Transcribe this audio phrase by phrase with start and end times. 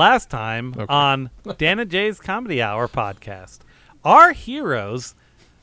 [0.00, 0.86] Last time Okay.
[0.88, 1.28] on
[1.58, 3.58] Dan and Jay's Comedy Hour podcast,
[4.02, 5.14] our heroes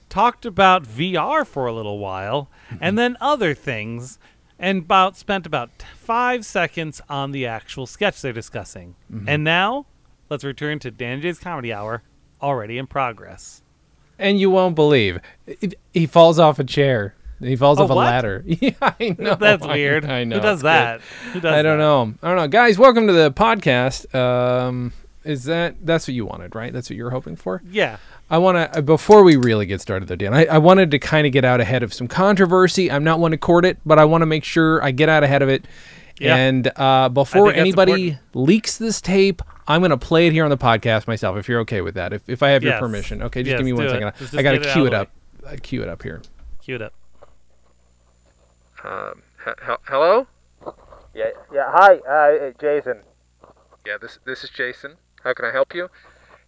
[0.10, 2.78] talked about VR for a little while Mm-hmm.
[2.82, 4.20] and then other things
[4.60, 8.94] and about spent about 5 seconds on the actual sketch they're discussing.
[9.12, 9.28] Mm-hmm.
[9.28, 9.88] And now,
[10.30, 12.04] let's return to Dan and Jay's Comedy Hour
[12.40, 13.64] already in progress.
[14.20, 17.16] and you won't believe it, he falls off a chair.
[17.40, 18.06] He falls Oh, off a what?
[18.06, 18.44] ladder.
[18.48, 19.36] Yeah, I know.
[19.40, 20.06] That's I- weird.
[20.06, 20.38] I, know.
[20.38, 21.02] Who does that?
[21.34, 21.84] Who does I don't that?
[21.84, 22.14] know.
[22.24, 22.78] I don't know, guys.
[22.80, 24.14] Welcome to the podcast.
[24.16, 24.94] Um,
[25.24, 26.72] is that that's what you wanted, right?
[26.72, 27.62] That's what you were hoping for.
[27.70, 27.98] Yeah.
[28.30, 30.34] I want to before we really get started though, Dan.
[30.34, 32.90] I, I wanted to kind of get out ahead of some controversy.
[32.92, 35.24] I'm not one to court it, but I want to make sure I get out
[35.24, 35.66] ahead of it.
[36.20, 36.36] Yeah.
[36.36, 38.36] And uh, before anybody important.
[38.36, 41.38] leaks this tape, I'm going to play it here on the podcast myself.
[41.38, 43.44] If you're okay with that, if, if I have your permission, okay.
[43.44, 44.14] Just Yes, give me one second.
[44.38, 45.12] I got to it cue it up.
[45.48, 46.22] I cue it up here.
[46.64, 46.94] Cue it up.
[48.88, 50.28] Um, he- he- hello?
[51.14, 51.72] Yeah, yeah.
[51.74, 53.04] Hi, uh, Jason.
[53.86, 54.98] Yeah, this this is Jason.
[55.24, 55.90] How can I help you?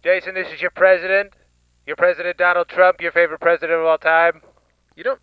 [0.02, 1.34] Jason, this is your president.
[1.86, 4.42] Your president, Donald Trump, your favorite president of all time.
[4.96, 5.20] You don't.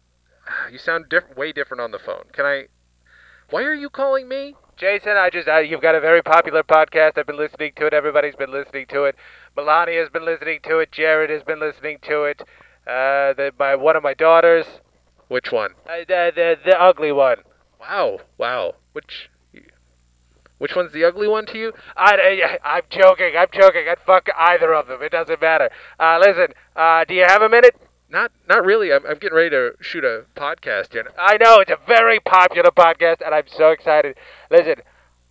[0.71, 2.25] You sound diff- way different on the phone.
[2.33, 2.67] Can I?
[3.49, 4.55] Why are you calling me?
[4.75, 7.17] Jason, I just, uh, you've got a very popular podcast.
[7.17, 7.93] I've been listening to it.
[7.93, 9.15] Everybody's been listening to it.
[9.57, 10.91] Melania's been listening to it.
[10.91, 12.41] Jared has been listening to it.
[12.85, 14.65] Uh, the, my one of my daughters,
[15.27, 15.71] Which one?
[15.89, 17.37] uh, the, the the ugly one.
[17.79, 18.75] Wow, wow.
[18.93, 19.29] Which?
[20.57, 21.73] Which one's the ugly one to you?
[21.95, 22.15] I,
[22.63, 23.33] I, I'm joking.
[23.37, 23.85] I'm joking.
[23.87, 25.03] I'd fuck either of them.
[25.03, 25.69] It doesn't matter.
[25.99, 27.75] Uh, listen, uh, do you have a minute?
[28.09, 28.91] Not, not really.
[28.91, 31.11] I'm, I'm getting ready to shoot a podcast here.
[31.19, 34.15] I know it's a very popular podcast, and I'm so excited.
[34.49, 34.81] Listen,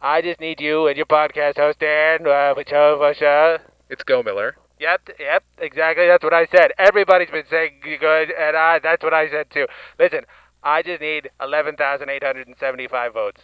[0.01, 3.61] I just need you and your podcast host Dan uh, Pachovasha.
[3.91, 4.57] It's Go Miller.
[4.79, 6.07] Yep, yep, exactly.
[6.07, 6.73] That's what I said.
[6.79, 9.67] Everybody's been saying good, and I, that's what I said too.
[9.99, 10.21] Listen,
[10.63, 13.41] I just need eleven thousand eight hundred and seventy-five votes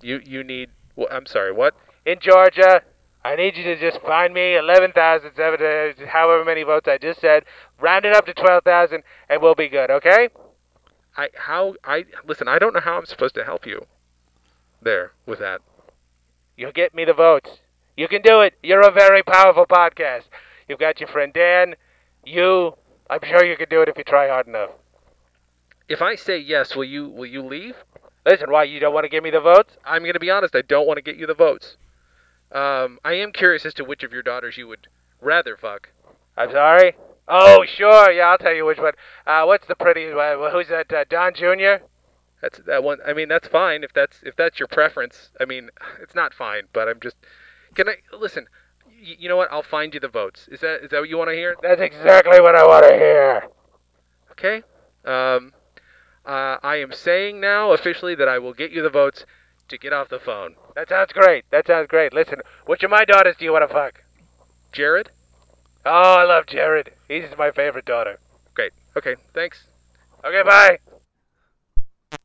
[0.00, 0.70] You, you need.
[0.94, 1.52] Well, I'm sorry.
[1.52, 1.74] What?
[2.08, 2.82] in Georgia.
[3.24, 6.98] I need you to just find me eleven thousand seven, uh, however many votes I
[6.98, 7.44] just said.
[7.80, 9.90] Round it up to twelve thousand, and we'll be good.
[9.90, 10.28] Okay?
[11.16, 12.48] I how I listen.
[12.48, 13.84] I don't know how I'm supposed to help you.
[14.80, 15.60] There with that.
[16.56, 17.50] You'll get me the votes.
[17.98, 18.54] You can do it.
[18.62, 20.22] You're a very powerful podcast.
[20.68, 21.74] You've got your friend Dan.
[22.24, 22.74] You.
[23.10, 24.70] I'm sure you can do it if you try hard enough.
[25.88, 27.74] If I say yes, will you will you leave?
[28.24, 29.76] Listen, why you don't want to give me the votes?
[29.84, 30.54] I'm going to be honest.
[30.54, 31.76] I don't want to get you the votes.
[32.52, 34.86] Um, I am curious as to which of your daughters you would
[35.20, 35.88] rather fuck.
[36.36, 36.94] I'm sorry.
[37.26, 38.12] Oh, sure.
[38.12, 38.92] Yeah, I'll tell you which one.
[39.26, 40.52] Uh, what's the pretty one?
[40.52, 40.92] Who's that?
[40.92, 41.82] Uh, Don Jr.
[42.42, 42.98] That's that one.
[43.04, 45.30] I mean, that's fine if that's if that's your preference.
[45.40, 45.70] I mean,
[46.00, 47.16] it's not fine, but I'm just.
[47.78, 48.48] Can I listen?
[48.86, 49.52] Y- you know what?
[49.52, 50.48] I'll find you the votes.
[50.50, 51.54] Is that is that what you want to hear?
[51.62, 53.46] That's exactly what I want to hear.
[54.32, 54.64] Okay.
[55.04, 55.52] Um,
[56.26, 59.24] uh, I am saying now officially that I will get you the votes
[59.68, 60.56] to get off the phone.
[60.74, 61.44] That sounds great.
[61.52, 62.12] That sounds great.
[62.12, 64.02] Listen, which of my daughters do you want to fuck?
[64.72, 65.10] Jared.
[65.86, 66.90] Oh, I love Jared.
[67.06, 68.18] He's my favorite daughter.
[68.54, 68.72] Great.
[68.96, 69.14] Okay.
[69.34, 69.68] Thanks.
[70.24, 70.78] Okay, bye.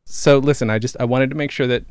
[0.03, 1.85] So listen, I just I wanted to make sure that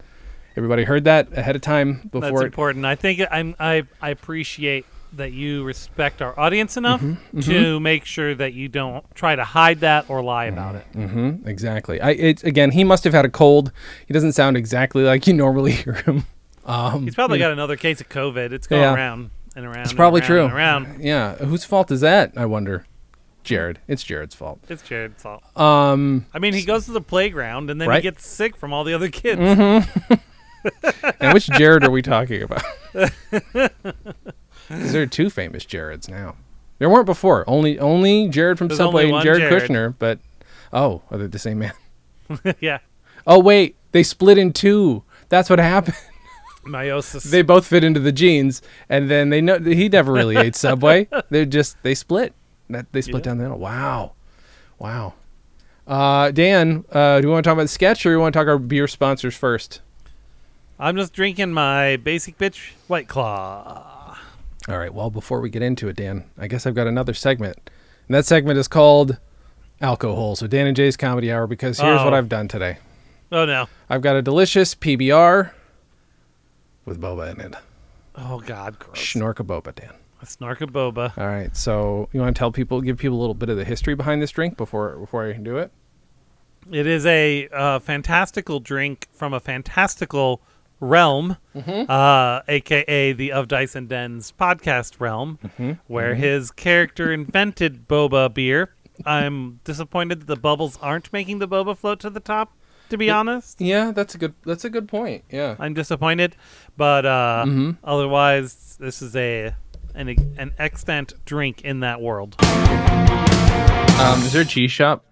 [0.57, 2.43] everybody heard that ahead of time That's before.
[2.43, 2.85] it, important.
[2.87, 8.07] I think I'm, I I appreciate that you respect our audience enough Mm-hmm, to make
[8.07, 10.87] sure that you don't try to hide that or lie about it.
[10.95, 12.01] hmm exactly.
[12.01, 12.71] I it again.
[12.71, 13.73] He must have had a cold.
[14.07, 16.25] He doesn't sound exactly like you normally hear him.
[16.65, 18.53] Um, He's probably got another case of COVID.
[18.53, 18.95] It's going Yeah.
[18.95, 19.81] around and around.
[19.81, 20.47] It's probably true.
[20.47, 21.03] around.
[21.03, 21.35] Yeah.
[21.37, 22.33] Whose fault is that?
[22.37, 22.87] I wonder.
[23.43, 23.81] Jared.
[23.89, 24.61] It's Jared's fault.
[24.69, 25.43] It's Jared's fault.
[25.61, 27.97] Um, I mean, he goes to the playground and then Right.
[27.97, 29.41] he gets sick from all the other kids.
[31.21, 32.63] and which Jared are we talking about?
[34.69, 36.37] there are two famous Jareds now.
[36.79, 37.45] There weren't before.
[37.49, 39.71] Only only Jared from There's Subway and Jared, Jared.
[39.71, 39.95] Kushner.
[39.99, 40.19] But
[40.73, 41.73] oh, are they the same man?
[42.61, 42.79] yeah,
[43.27, 45.05] Oh wait, they split in two.
[45.29, 45.97] That's what happened.
[46.65, 47.31] meiosis.
[47.31, 51.09] they both fit into the jeans, and then they know he never really ate Subway.
[51.31, 52.35] They just they split.
[52.71, 53.31] That they split Yeah.
[53.31, 53.59] down the middle.
[53.59, 54.13] Wow,
[54.79, 55.15] wow.
[55.87, 58.33] Uh, Dan, uh, do you want to talk about the sketch, or do you want
[58.33, 59.81] to talk our beer sponsors first?
[60.83, 64.19] I'm just drinking my basic bitch White Claw.
[64.69, 64.93] All right.
[64.93, 67.57] Well, before we get into it, Dan, I guess I've got another segment,
[68.09, 69.17] and that segment is called
[69.81, 70.35] alcohol.
[70.35, 71.47] So Dan and Jay's comedy hour.
[71.47, 72.17] Because here's what Oh.
[72.17, 72.79] I've done today.
[73.31, 73.69] Oh no.
[73.89, 75.53] I've got a delicious PBR
[76.85, 77.55] with boba in it.
[78.17, 78.99] Oh God, gross.
[78.99, 79.93] Schnorka boba, Dan.
[80.21, 81.17] A boba.
[81.17, 81.57] All right.
[81.57, 84.21] So you want to tell people, give people a little bit of the history behind
[84.21, 85.71] this drink before before I can do it.
[86.73, 90.41] It is a uh, fantastical drink from a fantastical
[90.83, 91.91] realm, Mm-hmm.
[91.91, 95.73] uh, aka the Of Dice and Dens podcast realm, Mm-hmm.
[95.87, 98.75] where his character invented boba beer.
[99.07, 102.53] I'm disappointed that the bubbles aren't making the boba float to the top.
[102.91, 103.59] to be honest.
[103.59, 104.35] Yeah, that's a good.
[104.45, 105.25] That's a good point.
[105.31, 105.57] Yeah.
[105.59, 106.37] I'm disappointed,
[106.77, 107.79] but uh, Mhm.
[107.83, 109.55] otherwise, this is a
[109.95, 112.37] an an extant drink in that world.
[114.03, 115.05] Um, is there a cheese shop?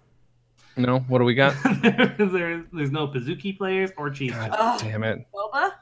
[0.83, 1.01] No.
[1.01, 1.55] What do we got?
[1.83, 4.33] there, there's no Pazuki players or cheese.
[4.33, 4.83] God chips.
[4.91, 5.27] damn it.
[5.35, 5.73] Boba?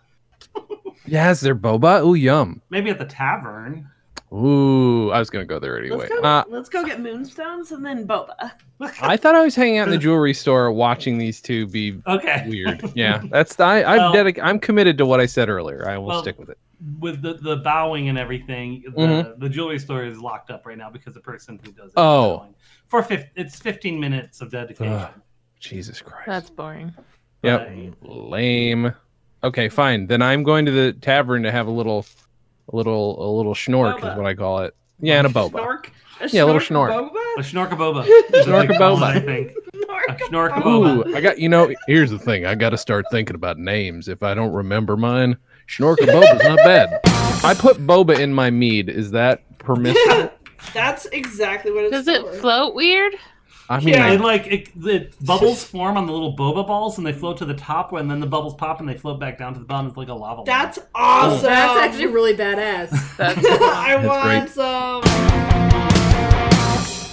[1.06, 2.04] Yeah, is there boba?
[2.04, 2.60] Ooh, yum.
[2.70, 3.88] Maybe at the tavern.
[4.32, 6.00] Ooh, I was gonna go there anyway.
[6.00, 6.20] Let's go.
[6.20, 8.52] Uh, let's go get moonstones and then boba.
[9.00, 12.44] I thought I was hanging out in the jewelry store watching these two be Okay.
[12.46, 12.82] weird.
[12.94, 13.82] Yeah, that's I.
[13.82, 15.88] I'm Well- dedic- I'm committed to what I said earlier.
[15.88, 16.58] I will Well, stick with it.
[17.00, 19.40] With the, the bowing and everything, the, Mhm.
[19.40, 21.88] the jewelry store is locked up right now because the person who does it.
[21.88, 22.38] is Oh.
[22.38, 22.54] bowing.
[22.86, 24.92] For fif- it's 15 minutes of dedication.
[24.92, 25.10] Ugh.
[25.58, 26.26] Jesus Christ.
[26.26, 26.92] That's boring.
[27.42, 27.96] Yep.
[28.02, 28.92] Lame.
[29.42, 30.06] Okay, fine.
[30.06, 32.06] Then I'm going to the tavern to have a little,
[32.72, 34.74] a little, a little schnork is what I call it.
[35.00, 35.52] Yeah, and a boba.
[35.52, 35.86] Snork.
[36.20, 36.90] A Yeah, a little snork snort.
[36.90, 37.20] A Boba.
[37.38, 38.06] schnorkaboba.
[38.34, 39.52] is what they call it, I think.
[39.74, 40.08] Snork.
[40.08, 41.06] A schnorkaboba.
[41.08, 41.38] Ooh, I got.
[41.38, 42.44] You know, here's the thing.
[42.46, 44.08] I got to start thinking about names.
[44.08, 45.36] If I don't remember mine,
[45.68, 47.00] Schnorka Boba's not bad.
[47.44, 48.88] I put boba in my mead.
[48.88, 50.30] Is that permissible?
[50.74, 52.32] That's exactly what it's Does it for.
[52.34, 53.14] float weird?
[53.70, 54.06] I mean, Yeah.
[54.06, 57.36] I- It like it, the bubbles form on the little boba balls and they float
[57.38, 59.66] to the top, and then the bubbles pop and they float back down to the
[59.66, 59.88] bottom.
[59.88, 60.40] It's like a lava.
[60.40, 60.46] lamp.
[60.46, 61.42] That's awesome.
[61.42, 63.16] That's actually really badass.
[63.18, 64.48] That's I That's want great.
[64.50, 65.87] some.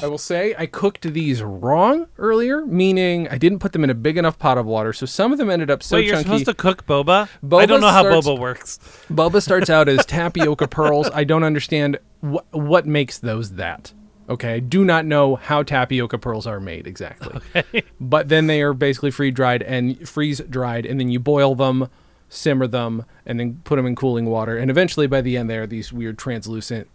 [0.05, 3.95] I will say I cooked these wrong earlier, meaning I didn't put them in a
[3.95, 6.25] big enough pot of water, so some of them ended up so Wait, you're chunky.
[6.25, 7.27] supposed to cook boba?
[7.51, 8.77] I don't know how boba works.
[9.09, 11.09] Boba starts out as tapioca pearls.
[11.11, 13.93] I don't understand wh- what makes those that.
[14.29, 17.39] Okay, I do not know how tapioca pearls are made exactly.
[17.55, 17.83] Okay.
[17.99, 21.89] But then they are basically free dried and freeze dried, and then you boil them,
[22.29, 24.55] simmer them, and then put them in cooling water.
[24.55, 26.87] And eventually, by the end, they are these weird translucent,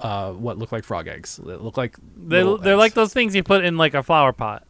[0.00, 1.36] uh, what look like frog eggs.
[1.44, 2.78] That look like They, little they're eggs.
[2.78, 4.64] like those things you put in like a flower pot.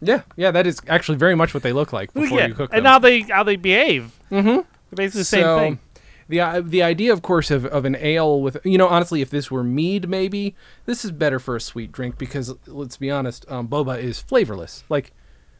[0.00, 2.46] Yeah, yeah, that is actually very much what they look like before yeah.
[2.46, 2.78] you cook them.
[2.78, 4.16] and how they how they behave.
[4.30, 4.60] Mm-hmm.
[4.94, 5.78] Basically the same So, thing.
[6.28, 9.30] The uh, the idea, of course, of, of an ale with you know honestly, if
[9.30, 10.54] this were mead, maybe
[10.86, 14.84] this is better for a sweet drink because let's be honest, um, boba is flavorless.
[14.88, 15.12] Like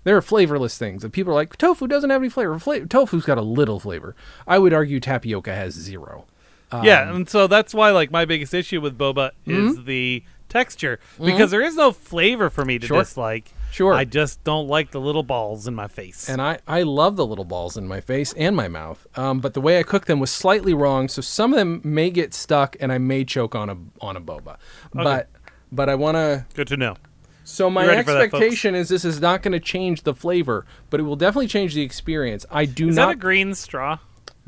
[0.05, 2.57] there are flavorless things, and people are like tofu doesn't have any flavor.
[2.61, 4.15] Fla- tofu's got a little flavor.
[4.47, 6.27] I would argue tapioca has zero.
[6.73, 9.69] Yeah, um, and so that's why like my biggest issue with boba hmm?
[9.69, 11.27] is the texture hmm?
[11.27, 12.99] because there is no flavor for me to Sure.
[12.99, 13.53] dislike.
[13.71, 13.93] Sure.
[13.93, 16.29] I just don't like the little balls in my face.
[16.29, 19.07] And I, I love the little balls in my face and my mouth.
[19.15, 22.09] Um, but the way I cook them was slightly wrong, so some of them may
[22.11, 24.57] get stuck, and I may choke on a on a boba.
[24.93, 25.29] But
[25.71, 26.97] but I want to Good to know.
[27.45, 31.01] So my for that, expectation is this is not going to change the flavor, but
[31.01, 32.45] it will definitely change the experience.
[32.51, 33.07] I do Is not.
[33.07, 33.99] that a green straw?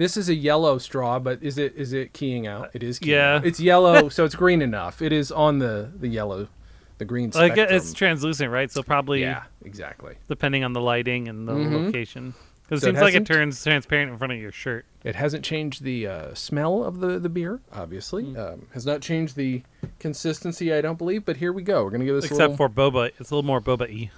[0.01, 2.71] This is a yellow straw, but is it is it keying out?
[2.73, 2.99] It is.
[2.99, 3.35] Keying yeah.
[3.35, 3.45] out.
[3.47, 5.03] It's yellow, so it's green enough.
[5.03, 6.49] It is on the the yellow,
[6.97, 7.77] the green Like spectrum.
[7.77, 8.71] it's translucent, right?
[8.71, 10.15] So probably yeah, exactly.
[10.27, 11.85] depending on the lighting and the Mhm.
[11.87, 12.33] location.
[12.63, 14.87] Because So it it seems like it turns transparent in front of your shirt.
[15.05, 18.25] It hasn't changed the uh, smell of the, the beer, obviously.
[18.25, 18.39] Hmm.
[18.39, 19.63] Um, has not changed the
[19.99, 21.27] consistency, I don't believe.
[21.27, 21.85] But here we go.
[21.85, 22.69] We're gonna give this a Except little...
[22.69, 24.11] for boba, it's a little more boba-y.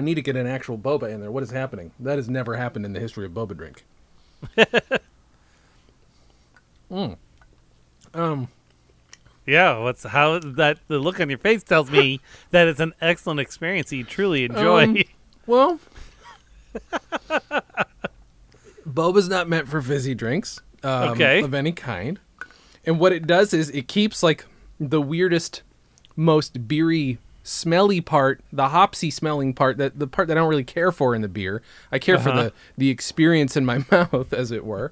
[0.00, 1.30] I need to get an actual boba in there.
[1.30, 1.90] What is happening?
[2.00, 3.84] That has never happened in the history of boba drink.
[6.90, 7.18] mm.
[8.14, 8.48] Um.
[9.44, 12.18] Yeah, what's how that the look on your face tells me
[12.50, 14.84] that it's an excellent experience that you truly enjoy.
[14.84, 15.02] Um,
[15.46, 15.80] Well,
[18.88, 21.42] boba's not meant for fizzy drinks um, Okay.
[21.42, 22.18] of any kind.
[22.86, 24.46] And what it does is it keeps like
[24.78, 25.60] the weirdest,
[26.16, 30.64] most beery, smelly part, the hopsy smelling part, that the part that I don't really
[30.64, 31.62] care for in the beer.
[31.90, 32.42] I care for Uh-huh.
[32.44, 34.90] the the experience in my mouth, as it were.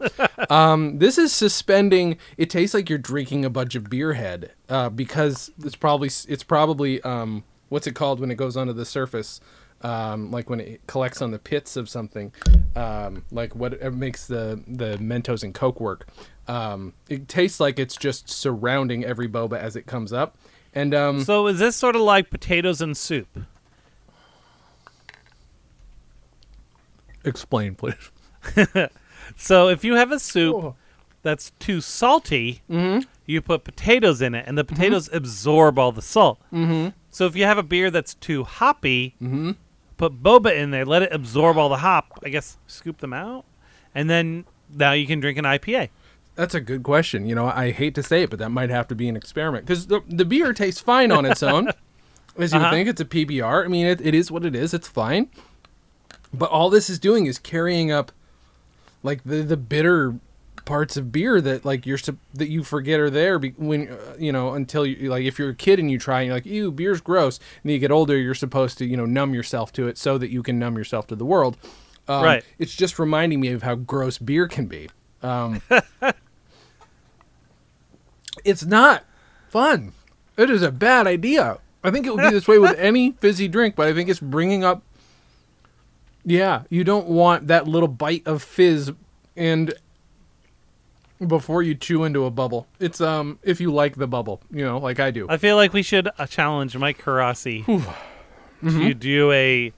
[0.51, 2.17] um, this is suspending.
[2.37, 6.43] It tastes like you're drinking a bunch of beer head uh, because it's probably it's
[6.43, 9.41] probably um, what's it called when it goes onto the surface.
[9.81, 12.33] Um, like when it collects on the pits of something,
[12.75, 16.09] um, like what it makes the the Mentos and Coke work.
[16.49, 20.37] Um, it tastes like it's just surrounding every boba as it comes up,
[20.75, 23.29] and um, so is this sort of like potatoes and soup?
[27.25, 28.11] explain, please.
[29.37, 30.75] So if you have a soup Oh.
[31.23, 33.01] that's too salty, Mm-hmm.
[33.27, 36.41] you put potatoes in it, and the potatoes absorb all the salt.
[36.51, 36.91] Mm-hmm.
[37.11, 39.51] So if you have a beer that's too hoppy, Mm-hmm.
[39.99, 42.19] put boba in there, let it absorb all the hop.
[42.25, 43.45] I guess scoop them out,
[43.95, 45.91] and then now you can drink an IPA.
[46.39, 47.27] That's a good question.
[47.27, 49.67] You know, I hate to say it, but that might have to be an experiment
[49.67, 51.69] because the, the beer tastes fine on its own.
[52.39, 52.71] As you would Uh-huh.
[52.71, 53.65] think, it's a PBR.
[53.65, 54.73] I mean, it, it is what it is.
[54.73, 55.29] It's fine.
[56.33, 58.13] But all this is doing is carrying up,
[59.03, 60.15] like the the bitter
[60.65, 61.99] parts of beer that like you're
[62.35, 65.49] that you forget are there be- when uh, you know until you like if you're
[65.49, 67.91] a kid and you try and you're like ew beer's gross and then you get
[67.91, 70.77] older you're supposed to you know numb yourself to it so that you can numb
[70.77, 71.57] yourself to the world
[72.07, 72.45] um, Right.
[72.59, 74.91] it's just reminding me of how gross beer can be
[75.23, 75.63] um,
[78.45, 79.05] it's not
[79.49, 79.93] fun
[80.37, 83.49] it is a bad idea i think it would be this way with any fizzy
[83.49, 84.83] drink but i think it's bringing up
[86.25, 88.93] yeah, you don't want that little bite of fizz
[89.35, 89.73] and
[91.27, 92.67] before you chew into a bubble.
[92.79, 95.27] It's um if you like the bubble, you know, like I do.
[95.31, 97.65] I feel like we should uh, challenge Mike Karasi
[98.63, 99.73] to do a,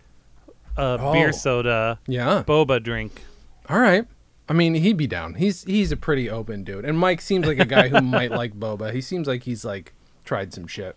[0.77, 1.33] a beer Oh.
[1.33, 2.43] soda yeah.
[2.47, 3.23] boba drink.
[3.69, 4.05] All right.
[4.51, 5.35] I mean, he'd be down.
[5.35, 6.85] He's he's a pretty open dude.
[6.85, 8.93] And Mike seems like a guy who might like boba.
[8.93, 10.97] He seems like he's like tried some shit.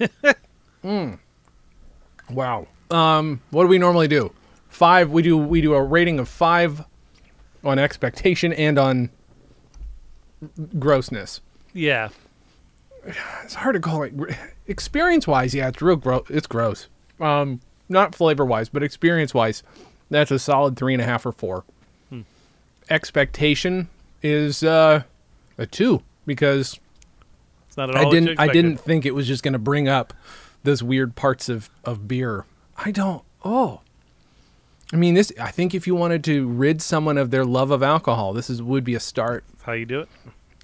[0.84, 1.20] mm.
[2.28, 2.66] Wow.
[2.90, 4.32] Um what do we normally do?
[4.70, 6.84] 5 we do we do a rating of 5
[7.62, 9.10] on expectation and on
[10.80, 11.40] grossness.
[11.72, 12.08] Yeah.
[13.44, 14.12] it's hard to call it
[14.66, 16.88] experience wise yeah it's real gross it's gross
[17.20, 19.62] um not flavor wise but experience wise
[20.10, 21.64] that's a solid three and a half or four
[22.90, 23.88] expectation
[24.22, 25.02] is uh
[25.58, 26.78] a two because
[27.68, 30.12] It's not at i didn't i didn't think it was just going to bring up
[30.64, 32.44] those weird parts of of beer
[32.76, 33.80] i don't oh
[34.92, 37.82] i mean this i think if you wanted to rid someone of their love of
[37.82, 40.08] alcohol this is would be a start That's how you do it.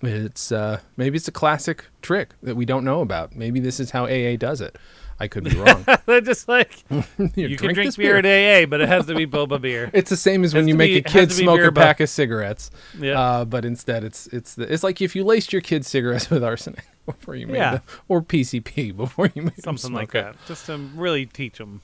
[0.02, 3.34] it's uh, maybe it's a classic trick that we don't know about.
[3.34, 4.76] Maybe this is how AA does it.
[5.20, 5.84] I could be wrong.
[6.06, 6.84] They're just like
[7.34, 9.90] Here, you can drink this beer, at AA, but it has to be boba beer.
[9.92, 12.70] It's the same as when you make be- a kid smoke a pack of cigarettes.
[12.98, 13.20] Yeah.
[13.20, 16.42] Uh, but instead, it's it's the, it's like if you laced your kid's cigarettes with
[16.42, 17.70] arsenic before you made Yeah.
[17.72, 20.36] them, or PCP before you made them Something like smoke it.
[20.38, 21.80] that, just to really teach them.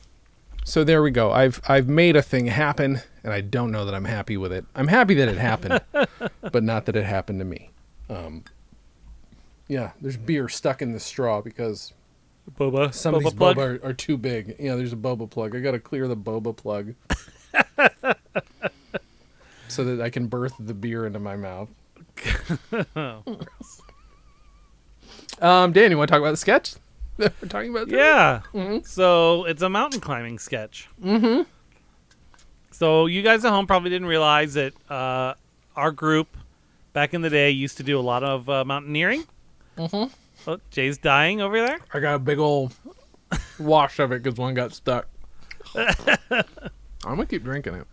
[0.64, 1.30] So there we go.
[1.32, 4.64] I've I've made a thing happen, and I don't know that I'm happy with it.
[4.74, 5.80] I'm happy that it happened,
[6.42, 7.70] but not that it happened to me.
[8.10, 8.44] Um,
[9.68, 11.92] yeah, there's beer stuck in the straw because
[12.58, 13.56] Boba, Some of these plug.
[13.56, 14.56] boba are, are too big.
[14.58, 15.54] Yeah, there's a boba plug.
[15.56, 16.94] I got to clear the boba plug
[19.68, 21.68] so that I can birth the beer into my mouth.
[25.40, 26.74] um, Dan, you want to talk about the sketch?
[27.18, 27.86] that We're talking about.
[27.88, 27.98] today?
[27.98, 28.40] Yeah.
[28.52, 28.86] Mhm.
[28.86, 30.88] So it's a mountain climbing sketch.
[31.02, 31.42] Mm-hmm.
[32.72, 35.34] So you guys at home probably didn't realize that uh,
[35.76, 36.28] our group
[36.92, 39.24] back in the day used to do a lot of uh, mountaineering.
[39.76, 40.10] Mhm.
[40.46, 41.78] Oh, Jay's dying over there.
[41.92, 42.74] I got a big old
[43.58, 45.06] wash of it because one got stuck.
[45.74, 46.44] I'm
[47.04, 47.86] gonna keep drinking it.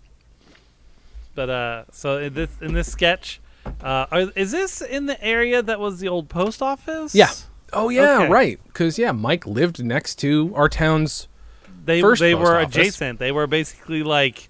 [1.36, 3.40] But uh, so in this in this sketch,
[3.82, 7.14] uh, are, is this in the area that was the old post office?
[7.14, 7.30] Yeah.
[7.74, 8.30] Oh yeah, Okay.
[8.30, 8.60] right.
[8.68, 11.28] Because yeah, Mike lived next to our town's.
[11.86, 12.76] they First they post were office.
[12.76, 13.20] adjacent.
[13.20, 14.50] They were basically like,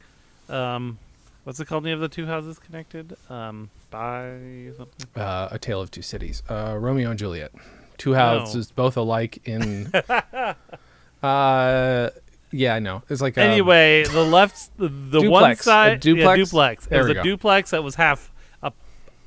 [0.49, 0.97] um,
[1.43, 1.83] what's it called?
[1.83, 5.07] When you have the two houses connected, um, by something.
[5.21, 6.43] uh, A Tale of Two Cities.
[6.49, 7.51] Uh, Romeo and Juliet.
[7.97, 9.87] Two houses, both alike in.
[11.23, 12.09] uh,
[12.51, 13.03] yeah, I know.
[13.09, 15.59] It's like um, Anyway, the left, the, one Duplex.
[15.61, 16.37] A side, yeah, duplex?
[16.37, 16.85] duplex.
[16.87, 17.23] There it was a go.
[17.23, 18.31] duplex that was half a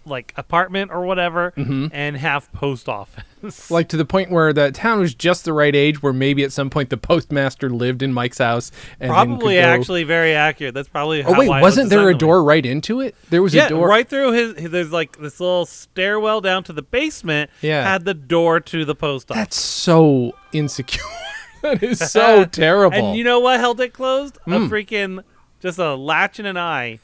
[0.06, 1.90] like apartment or whatever, Mhm.
[1.92, 3.70] and half post office.
[3.70, 6.52] like to the point where the town was just the right age, where maybe at
[6.52, 8.72] some point the postmaster lived in Mike's house.
[8.98, 10.74] And probably go- actually very accurate.
[10.74, 11.22] That's probably.
[11.22, 12.18] Oh wait, why it was wasn't there a that way.
[12.18, 13.14] door right into it?
[13.28, 13.86] There was Yeah, a door.
[13.88, 14.70] right through his, his.
[14.70, 17.50] There's like this little stairwell down to the basement.
[17.60, 17.82] Yeah.
[17.84, 19.40] had the door to the post office.
[19.40, 21.02] That's so insecure.
[21.62, 22.96] that is so terrible.
[22.96, 24.38] And you know what held it closed?
[24.46, 24.68] A Mm.
[24.70, 25.22] freaking
[25.60, 27.00] just a latch and an eye.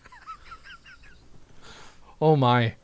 [2.21, 2.75] Oh my.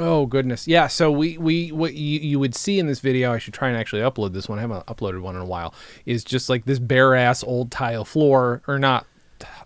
[0.00, 0.66] Oh goodness.
[0.66, 3.68] Yeah, so we we what you, you would see in this video, I should try
[3.68, 4.58] and actually upload this one.
[4.58, 5.72] I haven't uploaded one in a while.
[6.04, 9.06] Is just like this bare ass old tile floor or not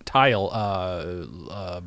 [0.05, 1.81] tile uh uh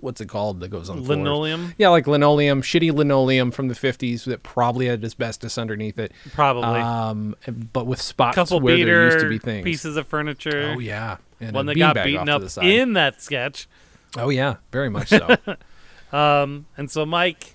[0.00, 1.08] what's it called that goes on floors?
[1.08, 6.12] Linoleum, Yeah, like linoleum, shitty linoleum from the 50s that probably had asbestos underneath it.
[6.32, 6.80] probably.
[6.80, 7.34] Um
[7.72, 9.64] but with spots couple where beater there used to be things.
[9.64, 10.74] pieces of furniture.
[10.74, 11.16] Oh yeah.
[11.40, 12.66] And One that got beaten up to the side.
[12.66, 13.68] in that sketch.
[14.16, 15.36] Oh yeah, very much so.
[16.12, 17.54] Um, and so Mike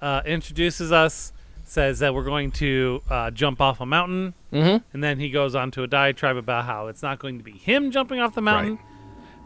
[0.00, 1.32] uh, introduces us,
[1.64, 4.82] says that we're going to uh, jump off a mountain, mhm.
[4.92, 7.52] and then he goes on to a diatribe about how it's not going to be
[7.52, 8.78] him jumping off the mountain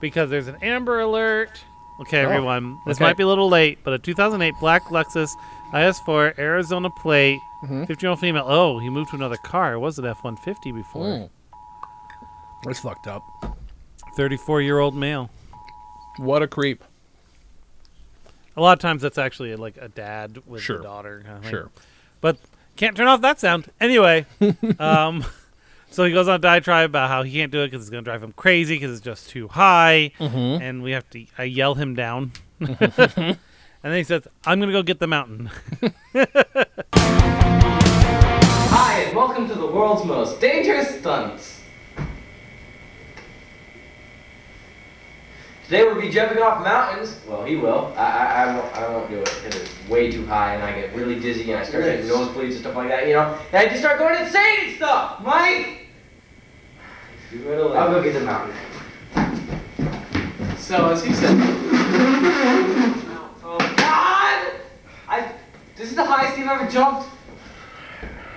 [0.01, 1.51] because there's an Amber Alert.
[2.01, 3.05] Okay, Oh, everyone, this okay.
[3.05, 5.31] might be a little late, but a 2008 black Lexus
[5.73, 7.87] IS4 Arizona plate, Mhm.
[7.87, 8.45] 15 year old female.
[8.47, 9.75] Oh, he moved to another car.
[9.75, 11.05] It was an F 150 before.
[11.07, 11.31] Mm.
[12.65, 13.23] That's fucked up.
[14.17, 15.31] 34 year old male.
[16.17, 16.83] What a creep.
[18.57, 20.79] A lot of times that's actually like a dad with Sure.
[20.81, 21.23] a daughter.
[21.27, 21.51] Kind of.
[21.51, 21.71] Sure.
[22.21, 22.37] But
[22.77, 23.69] can't turn off that sound.
[23.81, 24.27] Anyway,
[24.79, 25.25] um,
[25.91, 28.05] so he goes on a diatribe about how he can't do it because it's going
[28.05, 30.63] to drive him crazy because it's just too high, Mm-hmm.
[30.63, 32.33] and we have to I yell him down.
[33.85, 35.51] And then he says, "I'm gonna go get the mountain."
[38.73, 41.61] Hi, and welcome to the world's most dangerous stunts.
[45.75, 47.19] Today we'll be jumping off mountains.
[47.27, 47.93] Well, he will.
[47.97, 50.71] I, I, I, won't, I won't do it because it's way too high and I
[50.81, 53.37] get really dizzy and I start getting nosebleeds and stuff like that, you know?
[53.51, 55.89] And I just start going insane and stuff, Mike!
[57.45, 58.55] I'll go get the mountain.
[60.59, 61.37] So, as he said.
[63.43, 64.61] Oh, God!
[65.09, 65.33] I,
[65.75, 67.09] this is the highest you've ever jumped.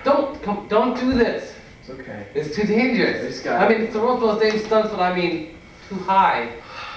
[0.02, 1.54] Don't, come, don't do this.
[1.82, 2.26] It's okay.
[2.34, 3.20] It's too dangerous.
[3.20, 5.54] This guy- I mean, it's the world's most dangerous stunts, but I mean,
[5.88, 6.50] too high.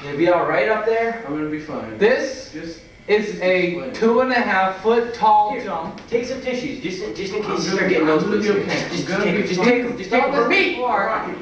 [0.04, 1.24] You'll be all right up there.
[1.28, 1.98] I'm gonna be fine.
[1.98, 6.02] This Just is a two and a half foot tall Here, jump.
[6.08, 8.24] Take some tissues, just just in case you start getting those.
[8.24, 8.90] gonna okay.
[8.90, 9.98] Just, I'm gonna take, be just take them.
[9.98, 10.32] Just take them.
[10.32, 10.82] miss me.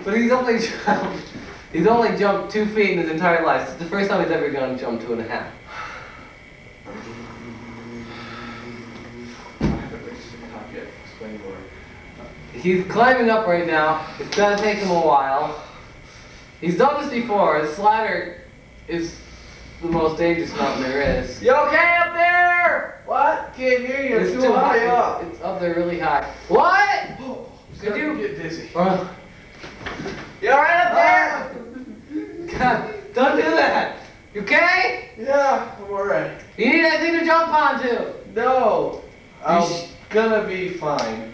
[0.04, 1.24] But he's only jumped.
[1.72, 3.66] He's only jumped two feet in his entire life.
[3.66, 5.54] This is the first time he's ever gonna jump two and a half.
[11.06, 11.58] Explain more.
[12.54, 14.06] He's climbing up right now.
[14.20, 15.64] It's gonna take him a while.
[16.60, 17.62] He's done this before.
[17.62, 18.39] The slider
[18.90, 19.16] is
[19.82, 21.42] the most dangerous mountain there is.
[21.42, 23.02] You okay up there?
[23.06, 23.54] What?
[23.56, 24.18] Can't hear you.
[24.18, 24.88] It's It's too high high.
[24.88, 25.24] up.
[25.24, 26.30] It's up there really high.
[26.48, 27.08] What?
[27.80, 28.70] Could you- get dizzy?
[28.76, 29.08] Uh,
[30.42, 32.58] you alright up there?
[32.58, 33.98] God, don't do that.
[34.34, 35.10] You okay?
[35.18, 36.32] Yeah, I'm alright.
[36.58, 38.06] You need anything to jump onto.
[38.36, 39.02] No,
[39.46, 39.70] I'm
[40.10, 41.34] gonna be fine.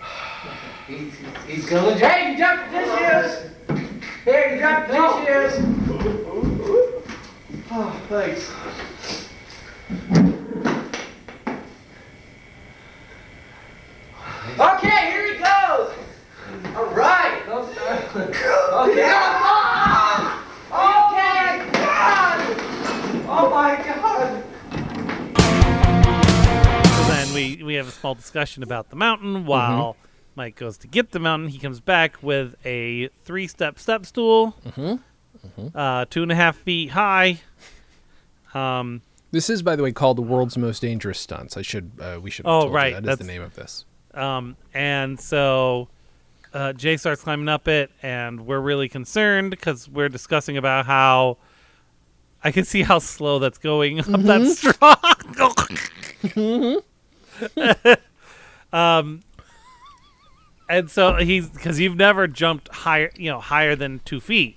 [0.86, 1.12] He's,
[1.46, 2.00] he's gonna jump.
[2.12, 3.47] Hey, you jumped tissues.
[4.28, 5.64] Here, you jumped tissues.
[7.70, 8.52] Oh, thanks.
[14.60, 15.88] Okay, here he goes.
[16.76, 17.42] All right.
[17.46, 17.70] Don't.
[17.70, 19.02] Okay.
[19.06, 20.44] Ah!
[20.72, 22.38] Oh my God!
[23.30, 24.44] Oh my God!
[26.84, 29.96] So then we we have a small discussion about the mountain while
[30.38, 31.48] Mike goes to get the mountain.
[31.48, 34.54] He comes back with a three-step step stool,
[35.74, 37.40] Uh, two and a half feet high.
[38.54, 41.56] Um, This is, by the way, called the world's most dangerous stunts.
[41.56, 42.46] I should, uh, we should.
[42.46, 43.00] Oh, right, You.
[43.00, 43.84] That is the name of this.
[44.14, 45.88] um, and so
[46.54, 51.38] uh, Jay starts climbing up it, and we're really concerned because we're discussing about how
[52.44, 54.94] I can see how slow that's going up that straw.
[58.72, 59.22] um,
[60.68, 64.56] and so he's because you've never jumped higher, you know, higher than two feet.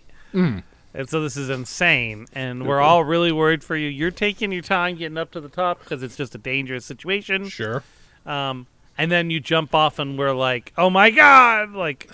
[0.93, 3.87] And so this is insane, and we're all really worried for you.
[3.87, 7.47] You're taking your time getting up to the top because it's just a dangerous situation.
[7.47, 7.81] Sure.
[8.25, 12.09] Um, and then you jump off, and we're like, "Oh my god!" Like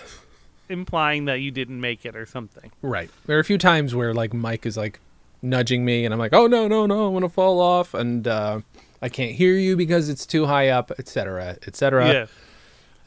[0.68, 2.70] implying that you didn't make it or something.
[2.80, 3.10] Right.
[3.26, 5.00] There are a few times where like Mike is like
[5.42, 7.08] nudging me, and I'm like, "Oh no, no, no!
[7.08, 8.60] I'm gonna fall off," and uh,
[9.02, 12.06] I can't hear you because it's too high up, etc., etc.
[12.06, 12.26] yeah,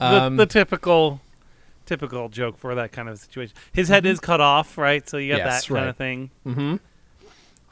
[0.01, 1.21] Um, the typical,
[1.85, 3.55] typical joke for that kind of situation.
[3.71, 5.07] His head is cut off, right?
[5.07, 6.31] So you got Yes, that kind of thing.
[6.45, 6.75] Mm-hmm.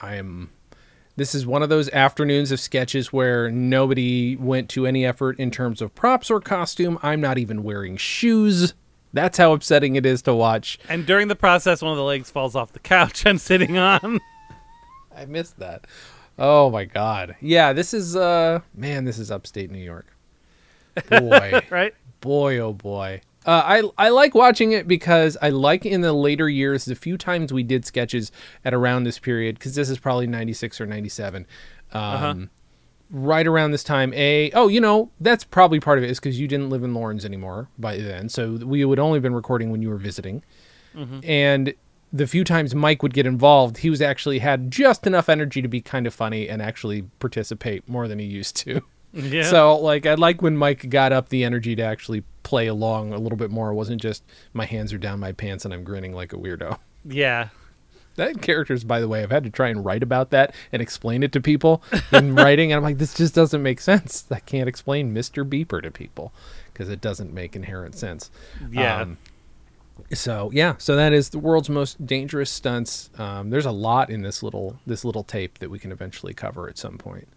[0.02, 0.52] I am.
[1.15, 5.52] This is one of those afternoons of sketches where nobody went to any effort in
[5.52, 6.98] terms of props or costume.
[7.04, 8.74] I'm not even wearing shoes.
[9.12, 10.80] That's how upsetting it is to watch.
[10.88, 14.20] And during the process, one of the legs falls off the couch I'm sitting on.
[15.15, 15.86] I missed that.
[16.38, 17.36] Oh my god.
[17.42, 20.06] Yeah, this is uh man, this is upstate New York.
[21.10, 21.62] Boy.
[21.70, 21.94] right?
[22.21, 23.21] Boy oh boy.
[23.45, 23.63] Uh,
[23.97, 27.53] I, I like watching it because I like in the later years the few times
[27.53, 28.32] we did sketches
[28.65, 31.47] at around this period because this is probably 96 or 97
[31.93, 32.49] um,
[33.10, 36.39] right around this time a oh you know that's probably part of it is because
[36.39, 39.71] you didn't live in Laurens anymore by then so we would only have been recording
[39.71, 40.43] when you were visiting.
[41.23, 41.73] And
[42.12, 45.67] the few times Mike would get involved he was actually had just enough energy to
[45.69, 48.82] be kind of funny and actually participate more than he used to
[49.13, 49.43] Yeah.
[49.43, 53.17] so like I like when Mike got up the energy to actually play along a
[53.17, 53.69] little bit more.
[53.72, 56.78] It wasn't just my hands are down my pants and I'm grinning like a weirdo.
[57.06, 57.50] yeah.
[58.15, 61.24] That characters, by the way, I've had to try and write about that and explain
[61.24, 64.26] it to people in writing, and I'm like, this just doesn't make sense.
[64.30, 65.48] I can't explain Mr.
[65.48, 66.34] Beeper to people
[66.74, 68.30] because it doesn't make inherent sense.
[68.69, 69.04] Yeah.
[69.04, 69.17] Um,
[70.13, 73.10] so yeah, so that is the world's most dangerous stunts.
[73.17, 76.67] Um, there's a lot in this little this little tape that we can eventually cover
[76.67, 77.28] at some point.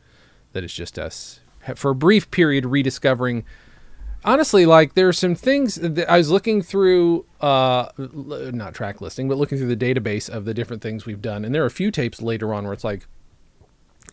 [0.53, 1.41] That is just us
[1.77, 3.45] for a brief period rediscovering.
[4.25, 9.29] Honestly, like there are some things that I was looking through, uh, not track listing,
[9.29, 11.71] but looking through the database of the different things we've done, and there are a
[11.71, 13.07] few tapes later on where it's like,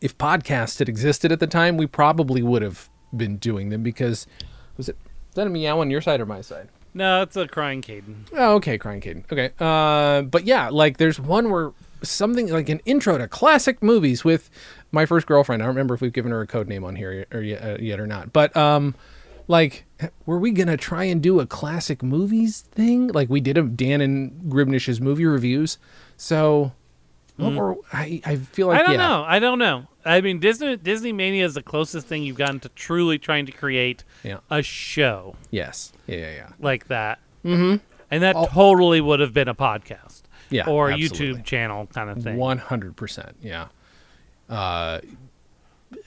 [0.02, 4.26] if podcasts had existed at the time, we probably would have been doing them because
[4.78, 4.96] was it
[5.30, 6.70] is that a meow on your side or my side?
[6.94, 8.28] No, it's a crying Caden.
[8.34, 9.32] Oh, okay, crying Caden.
[9.32, 14.24] Okay, uh, but yeah, like there's one where something like an intro to classic movies
[14.24, 14.50] with
[14.92, 15.62] my first girlfriend.
[15.62, 17.78] I don't remember if we've given her a code name on here or yet, uh,
[17.80, 18.34] yet or not.
[18.34, 18.96] But um,
[19.48, 19.86] like,
[20.26, 23.08] were we gonna try and do a classic movies thing?
[23.10, 25.78] Like we did a Dan and Gribnish's movie reviews.
[26.18, 26.74] So,
[27.38, 28.84] what were, I I feel like Mm.
[28.84, 29.08] I don't yeah.
[29.08, 29.24] know.
[29.28, 29.88] I don't know.
[30.06, 33.52] I mean, Disney Disney Mania is the closest thing you've gotten to truly trying to
[33.52, 34.40] create Yeah.
[34.50, 35.92] a show Yes.
[36.08, 36.18] Yeah.
[36.18, 36.32] Yeah.
[36.32, 36.50] Yeah.
[36.60, 37.20] like that.
[37.46, 37.78] Mm-hmm.
[38.12, 40.24] And that All- totally would have been a podcast.
[40.50, 41.42] Yeah, Or absolutely.
[41.42, 42.38] YouTube channel kind of thing.
[42.38, 43.36] One hundred percent.
[43.42, 43.68] Yeah.
[44.50, 45.00] Uh,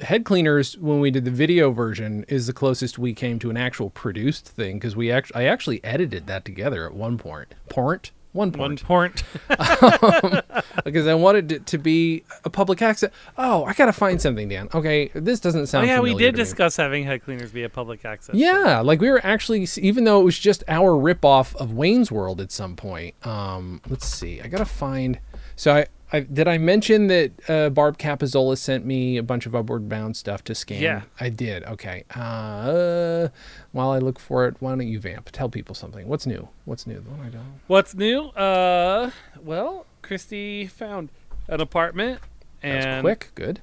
[0.00, 3.56] head cleaners when we did the video version is the closest we came to an
[3.56, 7.54] actual produced thing because we actually I actually edited that together at one point.
[7.68, 8.10] Point.
[8.32, 9.22] One One point.
[9.48, 10.44] point.
[10.86, 13.10] because I wanted it to be a public access.
[13.36, 14.70] Oh, I gotta find something, Dan.
[14.72, 15.84] Okay, this doesn't sound.
[15.84, 16.44] oh, yeah, we did to me.
[16.44, 18.34] discuss having head cleaners be a public access.
[18.34, 22.40] Yeah, like we were actually, even though it was just our ripoff of Wayne's World
[22.40, 23.14] at some point.
[23.26, 25.18] Um, let's see, I gotta find.
[25.54, 29.54] So I, I did I mention that uh, Barb Capizola sent me a bunch of
[29.54, 30.82] Upward Bound stuff to scan?
[30.82, 31.02] Yeah.
[31.18, 31.64] I did.
[31.64, 32.04] Okay.
[32.14, 33.28] Uh,
[33.72, 35.30] while I look for it, why don't you vamp?
[35.32, 36.06] Tell people something.
[36.06, 36.48] What's new?
[36.66, 37.00] What's new?
[37.00, 37.60] What I don't.
[37.66, 38.24] What's new?
[38.28, 39.10] Uh,
[39.42, 41.08] well, Christy found
[41.48, 42.20] an apartment,
[42.60, 43.30] That's and quick.
[43.34, 43.60] Good.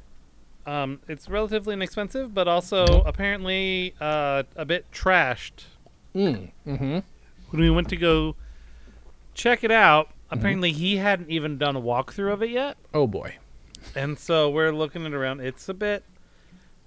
[0.65, 5.65] Um, it's relatively inexpensive, but also apparently uh, a bit trashed.
[6.15, 6.51] Mm.
[6.65, 6.99] Mm-hmm.
[7.51, 8.35] When we went to go
[9.35, 10.09] check it out.
[10.31, 13.37] Apparently he hadn't even done a walkthrough of it yet, Oh boy.
[13.95, 15.39] and so we're looking it around.
[15.41, 16.03] It's a bit,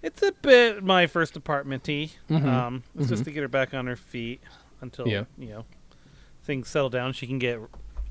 [0.03, 2.13] it's a bit my first apartmenty.
[2.31, 2.45] Mhm.
[2.47, 4.41] Um, it's just to get her back on her feet
[4.81, 5.25] until Yeah.
[5.39, 5.65] you know
[6.45, 7.13] things settle down.
[7.13, 7.61] She can get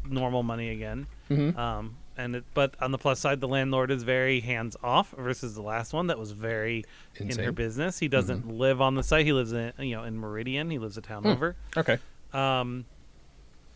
[0.06, 1.08] normal money again.
[1.30, 1.56] Mhm.
[1.58, 5.54] Um, and it, but on the plus side, the landlord is very hands off versus
[5.56, 6.84] the last one that was very
[7.18, 8.00] in her business.
[8.00, 9.26] He doesn't live on the site.
[9.26, 10.70] He lives in you know in Meridian.
[10.70, 11.56] He lives a town over.
[11.78, 11.98] Okay.
[12.34, 12.86] Um,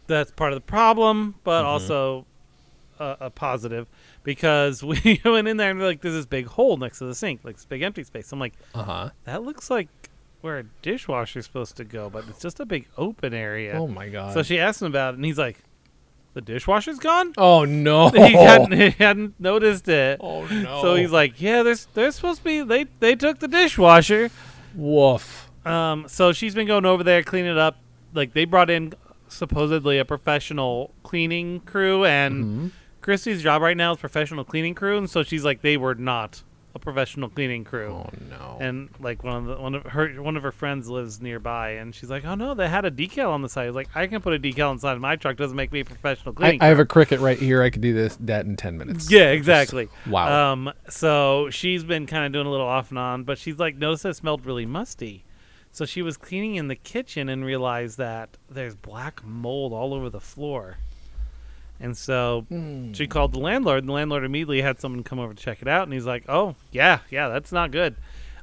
[0.07, 1.67] that's part of the problem, but Mm-hmm.
[1.69, 2.25] also
[2.99, 3.87] a, a positive
[4.23, 7.15] because we went in there and we're like, there's this big hole next to the
[7.15, 8.31] sink, like this big empty space.
[8.31, 9.09] I'm like, Uh huh.
[9.25, 9.87] that looks like
[10.41, 13.73] where a dishwasher's supposed to go, but it's just a big open area.
[13.73, 14.33] Oh my god.
[14.33, 15.57] So she asked him about it, and he's like,
[16.35, 17.33] the dishwasher's gone.
[17.37, 18.09] Oh no.
[18.11, 20.19] he hadn't he hadn't noticed it.
[20.21, 20.81] Oh no.
[20.81, 24.29] So he's like, yeah, there's there's supposed to be they they took the dishwasher.
[24.75, 25.49] woof.
[25.65, 27.77] Um, so she's been going over there cleaning it up.
[28.13, 28.93] Like they brought in
[29.27, 32.67] supposedly a professional cleaning crew, and Mm-hmm.
[33.01, 36.41] Christy's job right now is professional cleaning crew, and so she's like, they were not
[36.73, 37.87] a professional cleaning crew.
[37.89, 38.57] Oh no.
[38.59, 41.95] And like one of the, one of her one of her friends lives nearby, and
[41.95, 44.21] she's like, "Oh no, they had a decal on the side." I like, "I can
[44.21, 45.37] put a decal inside my truck.
[45.37, 47.61] Doesn't make me a professional I, cleaning." I have a Cricut right here.
[47.61, 49.09] I could do this that in ten minutes.
[49.09, 49.87] Yeah, exactly.
[50.07, 50.51] Wow.
[50.51, 53.77] Um, so she's been kind of doing a little off and on, but she's like
[53.77, 55.23] noticed it smelled really musty.
[55.75, 60.09] So she was cleaning in the kitchen and realized that there's black mold all over
[60.09, 60.77] the floor.
[61.81, 62.45] And so
[62.93, 65.67] she called the landlord, and the landlord immediately had someone come over to check it
[65.67, 65.83] out.
[65.83, 67.97] And he's like, "Oh, yeah, yeah, that's not good.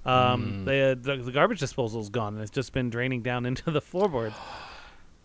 [0.04, 3.80] Um, the, the the garbage disposal's gone, and it's just been draining down into the
[3.80, 4.36] floorboards."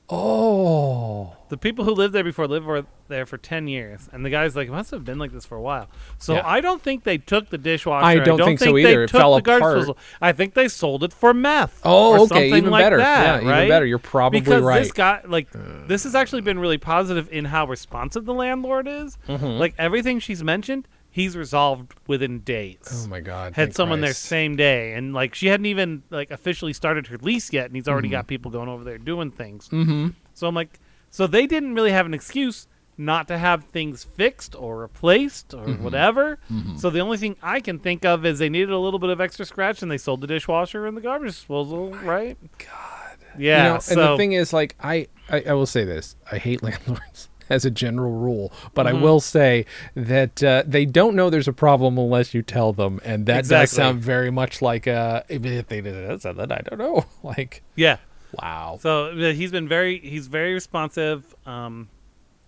[0.09, 1.33] oh.
[1.49, 4.67] The people who lived there before lived there for ten years, and the guy's like,
[4.67, 5.87] it must have been like this for a while.
[6.17, 6.41] So Yeah.
[6.45, 8.05] I don't think they took the dishwasher.
[8.05, 9.03] I don't think so either.
[9.03, 9.61] It fell apart.
[9.61, 9.97] disposal.
[10.21, 11.79] I think they sold it for meth.
[11.85, 12.97] Oh, or okay, something even like better.
[12.97, 13.85] That, Yeah, even better.
[13.85, 14.79] You're probably because right.
[14.79, 15.47] this guy, like,
[15.87, 19.17] this has actually been really positive in how responsive the landlord is.
[19.29, 19.45] Mm-hmm.
[19.45, 20.87] Like everything she's mentioned,
[21.17, 23.55] he's resolved within days Oh my god.
[23.55, 27.51] had someone there same day and like she hadn't even like officially started her lease
[27.51, 27.91] yet and he's Mm-hmm.
[27.93, 30.09] already got people going over there doing things mm-hmm.
[30.33, 32.67] so i'm like so they didn't really have an excuse
[32.99, 35.83] not to have things fixed or replaced or Mm-hmm.
[35.83, 36.39] whatever
[36.77, 39.19] so the only thing i can think of is they needed a little bit of
[39.21, 43.73] extra scratch and they sold the dishwasher and the garbage disposal right god yeah You
[43.73, 46.63] know, so and the thing is, like, I, I, I will say this: I hate
[46.67, 48.97] landlords as a general rule, but Mm-hmm.
[48.97, 52.99] I will say that uh, they don't know there's a problem unless you tell them,
[53.03, 57.05] and that does sound very much like uh, if they did then I don't know.
[57.23, 57.97] Like, yeah
[58.41, 58.77] wow.
[58.81, 61.33] So he's been very he's very responsive.
[61.45, 61.87] Um,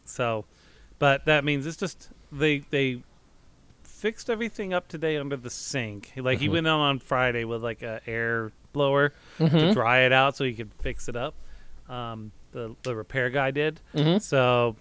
[0.05, 0.45] so,
[0.99, 3.01] but that means it's just they they
[3.83, 6.12] fixed everything up today under the sink.
[6.15, 6.41] Like Mm-hmm.
[6.41, 9.57] he went on on Friday with like a air blower Mm-hmm.
[9.57, 11.33] to dry it out so he could fix it up.
[11.89, 13.79] Um, the the repair guy did.
[13.95, 14.21] Mhm.
[14.21, 14.75] So.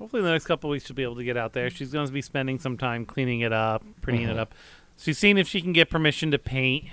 [0.00, 1.70] Hopefully, in the next couple weeks, she'll be able to get out there.
[1.70, 4.30] She's going to be spending some time cleaning it up, prettying Mm-hmm.
[4.30, 4.54] it up.
[4.96, 6.86] She's seeing if she can get permission to paint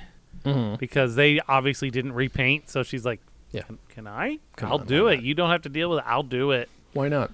[0.45, 0.75] Mm-hmm.
[0.75, 2.69] because they obviously didn't repaint.
[2.69, 3.19] So she's like,
[3.51, 3.63] Yeah.
[3.63, 4.37] can, can I?
[4.55, 5.15] Come I'll on, do it.
[5.15, 5.23] not?
[5.23, 6.05] You don't have to deal with it.
[6.07, 6.69] I'll do it.
[6.93, 7.31] Why not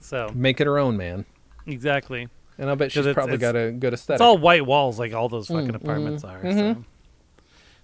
[0.00, 1.24] So make it her own, man?
[1.66, 2.28] exactly.
[2.58, 4.16] And I bet she's it's- probably it's- got a good aesthetic.
[4.16, 6.40] It's all white walls, like all those fucking Mm, apartments are.
[6.40, 6.74] mhm.
[6.76, 6.84] So.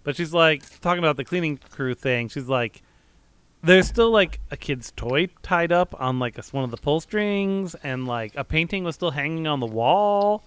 [0.02, 2.28] But she's like talking about the cleaning crew thing.
[2.28, 2.82] She's like,
[3.62, 7.00] there's still like a kid's toy tied up on like a, one of the pull
[7.00, 10.44] strings, and like a painting was still hanging on the wall.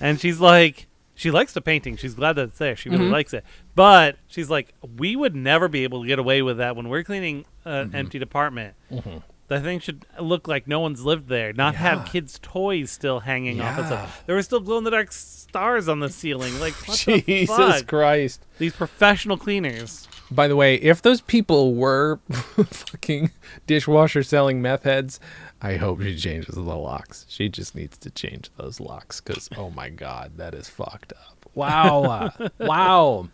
[0.00, 1.96] and she's like, she likes the painting.
[1.96, 2.74] She's glad that it's there.
[2.76, 3.12] She really Mhm.
[3.12, 3.44] likes it.
[3.74, 7.02] But she's like, we would never be able to get away with that when we're
[7.04, 8.74] cleaning an empty apartment.
[8.90, 9.22] Mhm.
[9.48, 11.80] The thing should look like no one's lived there, not Yeah.
[11.80, 13.78] have kids' toys still hanging off.
[13.78, 13.86] and Yeah.
[13.86, 14.22] stuff.
[14.26, 16.58] There were still glow in the dark stars on the ceiling.
[16.60, 17.82] Like, Jesus?
[17.82, 18.46] Christ.
[18.58, 20.08] These professional cleaners.
[20.30, 23.32] By the way, if those people were fucking
[23.66, 25.18] dishwasher selling meth heads,
[25.60, 27.26] I hope she changes the locks.
[27.28, 31.50] She just needs to change those locks because, oh my God, that is fucked up.
[31.54, 32.32] Wow.
[32.58, 33.28] wow.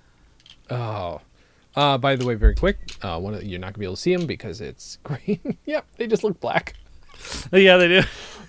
[0.71, 1.21] Oh.
[1.75, 3.97] Uh, by the way, very quick, uh, one of, you're not going to be able
[3.97, 5.59] to see them because it's green.
[5.67, 6.75] yep, they just look black.
[7.53, 7.99] Yeah, they do.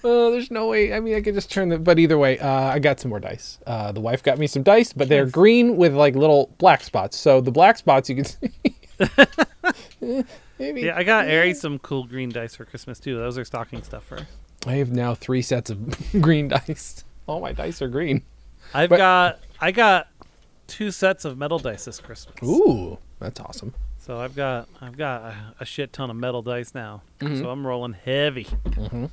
[0.03, 0.93] Uh, there's no way.
[0.93, 1.80] I mean, I could just turn the.
[1.80, 3.60] But either way, uh, I got some more dice.
[3.65, 7.17] Uh, the wife got me some dice, but they're green with like little black spots.
[7.17, 8.75] So the black spots you can see.
[10.60, 10.82] Maybe.
[10.82, 13.15] Yeah, I got Ari some cool green dice for Christmas too.
[13.17, 14.27] Those are stocking stuffer.
[14.65, 17.03] I have now three sets of green dice.
[17.27, 18.23] All my dice are green.
[18.73, 20.08] I've But- got I got
[20.67, 22.36] two sets of metal dice this Christmas.
[22.43, 23.73] Ooh, that's awesome.
[24.08, 27.02] So I've got I've got a, a shit ton of metal dice now.
[27.20, 27.39] Mhm.
[27.39, 28.46] So I'm rolling heavy.
[28.65, 29.06] Mm-hmm.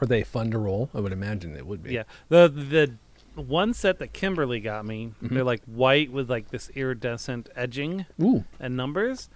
[0.00, 0.88] Are they fun to roll?
[0.94, 1.92] I would imagine it would be.
[1.92, 2.04] Yeah.
[2.28, 2.92] The the
[3.40, 5.34] one set that Kimberly got me, Mm-hmm.
[5.34, 8.44] they're like white with like this iridescent edging Ooh.
[8.60, 9.28] and numbers,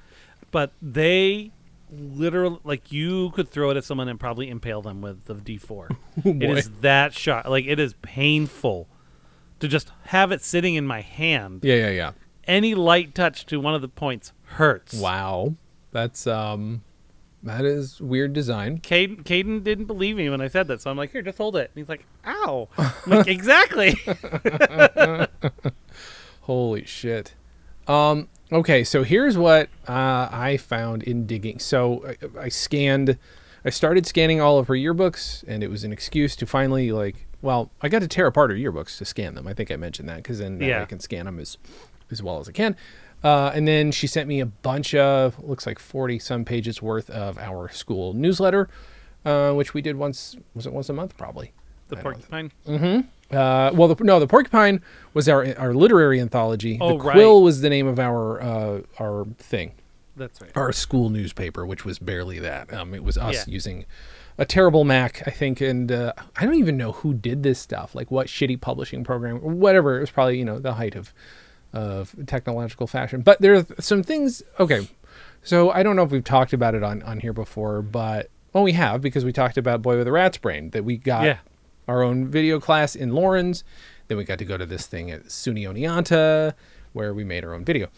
[0.50, 1.50] but they
[1.90, 5.96] literally like you could throw it at someone and probably impale them with the D4.
[6.24, 6.54] it boy.
[6.54, 7.48] is that sharp.
[7.48, 8.86] Like it is painful
[9.60, 11.60] to just have it sitting in my hand.
[11.64, 12.12] Yeah, yeah, yeah.
[12.46, 14.94] Any light touch to one of the points hurts.
[14.94, 15.54] Wow.
[15.92, 16.82] That's um
[17.42, 18.78] that is weird design.
[18.78, 21.56] Caden, Caden didn't believe me when I said that, so I'm like, "Here, just hold
[21.56, 23.96] it." And he's like, "Ow!" I'm like, exactly.
[26.42, 27.34] Holy shit.
[27.88, 31.58] Um okay, so here's what uh, I found in digging.
[31.58, 32.04] So
[32.36, 33.18] I, I scanned
[33.64, 37.26] I started scanning all of her yearbooks and it was an excuse to finally like
[37.42, 39.46] well, I got to tear apart her yearbooks to scan them.
[39.46, 40.82] I think I mentioned that cuz then Yeah.
[40.82, 41.58] I can scan them as
[42.10, 42.76] as well as I can.
[43.24, 47.08] Uh, and then she sent me a bunch of looks like 40 some pages worth
[47.10, 48.68] of our school newsletter
[49.24, 51.52] uh, which we did once was it once a month probably.
[51.88, 52.52] the porcupine.
[52.66, 53.36] Mm-hmm.
[53.36, 54.80] Uh, well, the, no, the Porcupine
[55.12, 56.78] was our our literary anthology.
[56.80, 57.12] Oh, the right.
[57.14, 59.72] Quill was the name of our uh, our thing,
[60.16, 60.52] That's right.
[60.54, 62.72] our school newspaper, which was barely that.
[62.72, 63.52] Um, it was us Yeah.
[63.52, 63.84] using
[64.38, 67.96] a terrible Mac, I think, and uh, I don't even know who did this stuff,
[67.96, 69.96] like what shitty publishing program, or whatever.
[69.96, 71.12] It was probably you know the height of
[71.76, 73.20] of technological fashion.
[73.20, 74.42] But there are some things.
[74.58, 74.88] Okay,
[75.42, 78.64] so I don't know if we've talked about it on on here before, but well,
[78.64, 81.38] we have because we talked about Boy with a Rat's Brain that we got Yeah.
[81.86, 83.62] our own video class in Laurens.
[84.08, 86.54] Then we got to go to this thing at SUNY Oneonta
[86.92, 87.88] where we made our own video.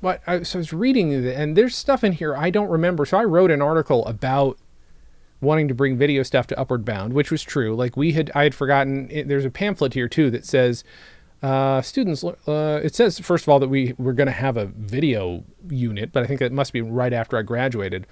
[0.00, 3.04] But I, so I was reading, and there's stuff in here I don't remember.
[3.04, 4.56] So I wrote an article about
[5.42, 7.74] wanting to bring video stuff to Upward Bound, which was true.
[7.76, 9.08] Like we had, I had forgotten.
[9.10, 10.84] It, there's a pamphlet here too that says
[11.42, 12.22] uh, students.
[12.22, 16.12] Uh, it says first of all that we we're going to have a video unit,
[16.12, 18.06] but I think that must be right after I graduated.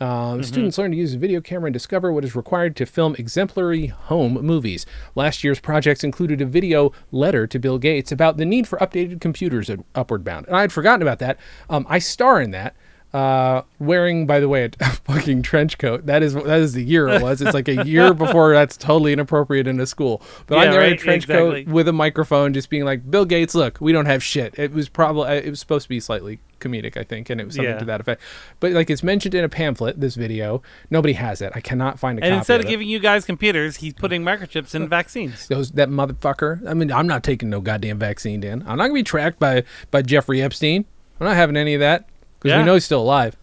[0.00, 3.14] Um, Students learn to use a video camera and discover what is required to film
[3.18, 4.86] exemplary home movies.
[5.14, 9.20] Last year's projects included a video letter to Bill Gates about the need for updated
[9.20, 10.46] computers at Upward Bound.
[10.46, 11.38] And I had forgotten about that.
[11.68, 12.74] Um, I star in that.
[13.12, 16.06] Uh, wearing, by the way, a, fucking trench coat.
[16.06, 17.42] That is that is the year it was.
[17.42, 20.22] It's like a year before that's totally inappropriate in a school.
[20.46, 21.64] But I'm Yeah, there in a trench exactly.
[21.64, 24.72] coat with a microphone, just being like, "Bill Gates, look, we don't have shit." It
[24.72, 27.72] was probably it was supposed to be slightly comedic, I think, and it was something
[27.72, 27.78] Yeah.
[27.80, 28.20] to that effect.
[28.60, 31.50] But like it's mentioned in a pamphlet, this video, nobody has it.
[31.54, 34.72] I cannot find a And instead of of giving you guys computers, he's putting microchips
[34.74, 35.48] in vaccines.
[35.48, 36.64] those that motherfucker.
[36.68, 38.62] I mean, I'm not taking no goddamn vaccine, Dan.
[38.68, 40.84] I'm not gonna be tracked by by Jeffrey Epstein.
[41.20, 42.06] I'm not having any of that
[42.40, 42.58] because Yeah.
[42.58, 43.36] we know he's still alive.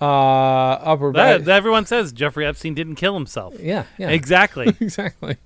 [0.00, 0.06] Uh,
[0.82, 3.54] upper That, everyone says Jeffrey Epstein didn't kill himself.
[3.60, 4.68] yeah, yeah, Exactly.
[4.80, 5.36] exactly.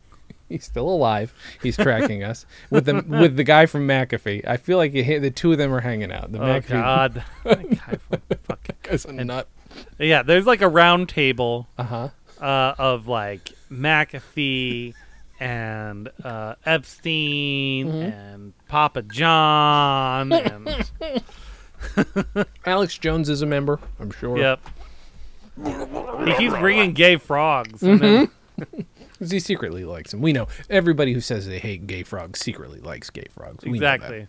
[0.48, 1.32] He's still alive.
[1.62, 4.46] He's tracking us with the with the guy from McAfee.
[4.46, 6.30] I feel like he, the two of them are hanging out.
[6.30, 7.24] The oh McAfee God.
[7.44, 9.48] That guy guy's a nut.
[9.98, 12.08] Yeah, there's like a round table Uh huh.
[12.40, 14.94] uh, of like McAfee
[15.40, 18.02] and uh, Epstein Mm-hmm.
[18.02, 20.68] and Papa John and
[22.66, 23.78] Alex Jones is a member.
[24.00, 24.38] I'm sure.
[24.38, 24.60] yep.
[26.24, 27.80] He keeps bringing gay frogs.
[27.80, 28.24] Mm-hmm.
[29.18, 30.20] 'Cause he secretly likes them.
[30.20, 33.64] We know everybody who says they hate gay frogs secretly likes gay frogs.
[33.64, 34.26] We exactly.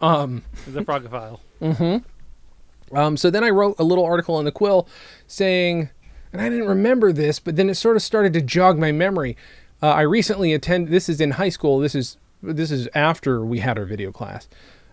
[0.00, 0.42] Um.
[0.64, 1.40] He's a frogophile.
[2.92, 4.86] Um, so then I wrote a little article in the Quill
[5.26, 5.90] saying,
[6.32, 9.36] and I didn't remember this, but then it sort of started to jog my memory.
[9.82, 10.92] Uh, I recently attended.
[10.92, 11.80] This is in high school.
[11.80, 14.46] This is this is after we had our video class.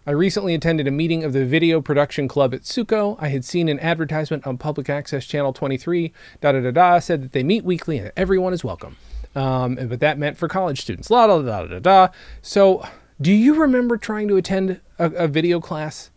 [0.05, 3.15] I recently attended a meeting of the Video Production Club at Suco.
[3.21, 6.11] I had seen an advertisement on Public Access Channel 23.
[6.41, 8.97] Da da da da said that they meet weekly and everyone is welcome.
[9.33, 11.09] Um, but that meant for college students.
[11.09, 12.07] La da da da da da.
[12.41, 12.85] So,
[13.21, 16.11] do you remember trying to attend a, a video class?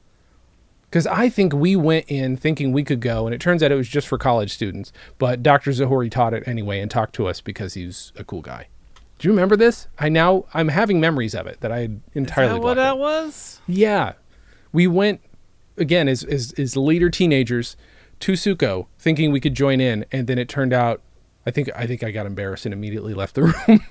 [0.91, 3.77] Because I think we went in thinking we could go, and it turns out it
[3.77, 4.93] was just for college students.
[5.19, 5.73] But Dr.
[5.73, 8.67] Zahori taught it anyway and talked to us because he's a cool guy.
[9.19, 9.89] Do you remember this?
[9.99, 12.53] I now I'm having memories of it that I had entirely.
[12.53, 12.83] Is that what out.
[12.83, 13.61] that was?
[13.67, 14.13] Yeah,
[14.73, 15.21] we went
[15.79, 17.77] again as as, as later teenagers
[18.21, 21.03] to Suco, thinking we could join in, and then it turned out.
[21.47, 23.85] I think I think I got embarrassed and immediately left the room.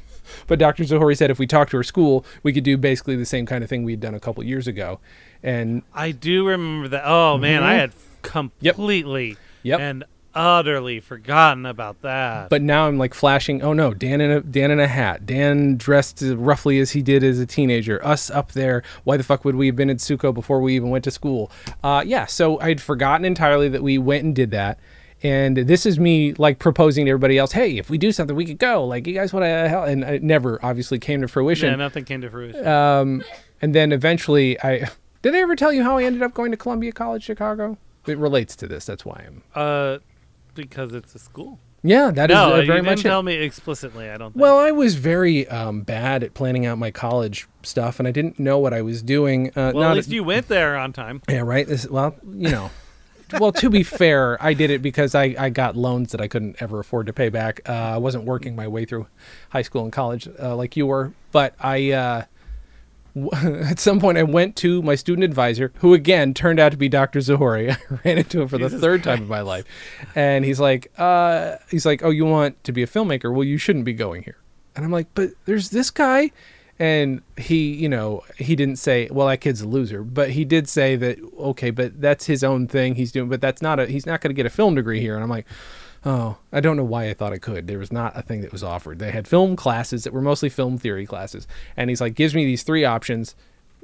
[0.48, 0.84] but Dr.
[0.84, 3.64] Zahori said if we talked to our school, we could do basically the same kind
[3.64, 5.00] of thing we had done a couple years ago.
[5.42, 7.04] And I do remember that.
[7.06, 7.80] Oh man, I Mhm.
[7.80, 9.38] had completely yep.
[9.64, 9.80] Yep.
[9.80, 10.04] and
[10.36, 12.50] utterly forgotten about that.
[12.50, 13.62] but now I'm like flashing.
[13.64, 15.26] Oh no, Dan in a Dan in a hat.
[15.26, 18.06] Dan dressed roughly as he did as a teenager.
[18.06, 18.84] Us up there.
[19.06, 21.52] Why the fuck would we have been in Suco before we even went to school?
[21.84, 22.26] Uh, yeah.
[22.26, 24.80] So I'd forgotten entirely that we went and did that.
[25.24, 27.54] And this is me like proposing to everybody else.
[27.54, 28.86] Hey, if we do something, we could go.
[28.86, 29.88] Like you guys want to help?
[29.88, 31.70] And it never obviously came to fruition.
[31.70, 32.68] yeah, nothing came to fruition.
[32.68, 33.24] Um,
[33.62, 34.90] and then eventually, I
[35.22, 37.78] did I ever tell you how I ended up going to Columbia College Chicago?
[38.06, 38.86] It relates to this.
[38.86, 39.44] That's why I'm.
[39.56, 39.98] Uh,
[40.56, 41.60] because it's a school.
[41.84, 43.04] Yeah, that is no, uh, you very didn't much it.
[43.04, 44.10] tell me explicitly.
[44.10, 44.32] I don't.
[44.32, 44.42] Think.
[44.42, 48.40] Well, I was very um, bad at planning out my college stuff, and I didn't
[48.40, 49.50] know what I was doing.
[49.50, 51.22] Uh, well, not at least you went there on time.
[51.30, 51.68] Yeah, right.
[51.68, 52.72] This, well, you know.
[53.40, 56.60] well, to be fair, I did it because I, I got loans that I couldn't
[56.60, 57.62] ever afford to pay back.
[57.70, 59.08] Uh, I wasn't working my way through
[59.50, 62.26] high school and college uh, like you were, but I.
[63.44, 66.90] At some point, I went to my student advisor, who again turned out to be
[66.90, 67.22] Dr.
[67.22, 67.72] Zahori.
[67.72, 69.66] I ran into him for the Jesus third time in my life,
[70.16, 73.34] and he's like, uh, he's like, "Oh, you want to be a filmmaker?
[73.34, 74.38] Well, you shouldn't be going here."
[74.76, 76.32] And I'm like, "But there's this guy."
[76.78, 80.68] And he, you know, he didn't say, "Well, that kid's a loser," but he did
[80.68, 84.06] say that, "Okay, but that's his own thing he's doing, but that's not a he's
[84.06, 85.46] not going to get a film degree here." And I'm like,
[86.06, 87.68] "Oh, I don't know why I thought I could.
[87.68, 89.00] There was not a thing that was offered.
[89.00, 92.46] They had film classes that were mostly film theory classes." And he's like, "Gives me
[92.46, 93.36] these three options: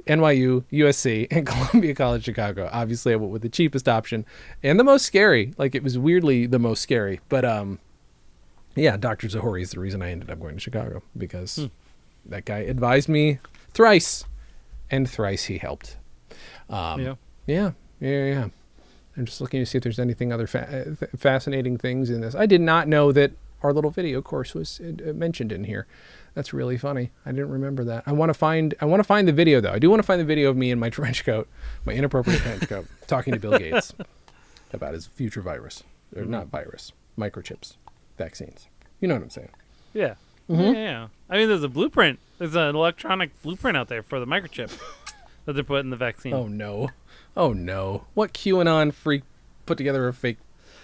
[0.06, 4.24] NYU, USC, and Columbia College Chicago." Obviously, I went with the cheapest option
[4.62, 5.52] and the most scary.
[5.58, 7.78] Like it was weirdly the most scary, but um
[8.74, 9.28] yeah, Dr.
[9.28, 11.68] Zahori is the reason I ended up going to Chicago because
[12.24, 13.38] that guy advised me
[13.74, 14.24] thrice,
[14.90, 15.96] and thrice he helped.
[16.70, 17.14] Um, Yeah.
[17.46, 18.48] yeah, yeah, yeah.
[19.16, 22.20] I'm just looking to see if there's anything other fa- uh, th- fascinating things in
[22.22, 22.34] this.
[22.34, 25.86] I did not know that our little video course was uh, mentioned in here.
[26.34, 27.10] That's really funny.
[27.26, 28.04] I didn't remember that.
[28.06, 28.74] I want to find.
[28.80, 29.72] I want to find the video though.
[29.72, 31.46] I do want to find the video of me in my trench coat,
[31.84, 33.92] my inappropriate trench coat, talking to Bill Gates
[34.72, 35.82] about his future virus,
[36.16, 37.74] or not virus, microchips,
[38.16, 38.66] vaccines.
[39.00, 39.50] You know what I'm saying?
[39.92, 40.14] Yeah.
[40.48, 40.72] Mhm.
[40.74, 40.80] yeah.
[40.80, 41.08] Yeah.
[41.28, 42.18] I mean, there's a blueprint.
[42.38, 44.70] There's an electronic blueprint out there for the microchip
[45.44, 46.32] that they're putting in the vaccine.
[46.32, 46.88] Oh no.
[47.36, 48.04] Oh no.
[48.14, 49.22] What QAnon freak
[49.66, 50.38] put together a fake?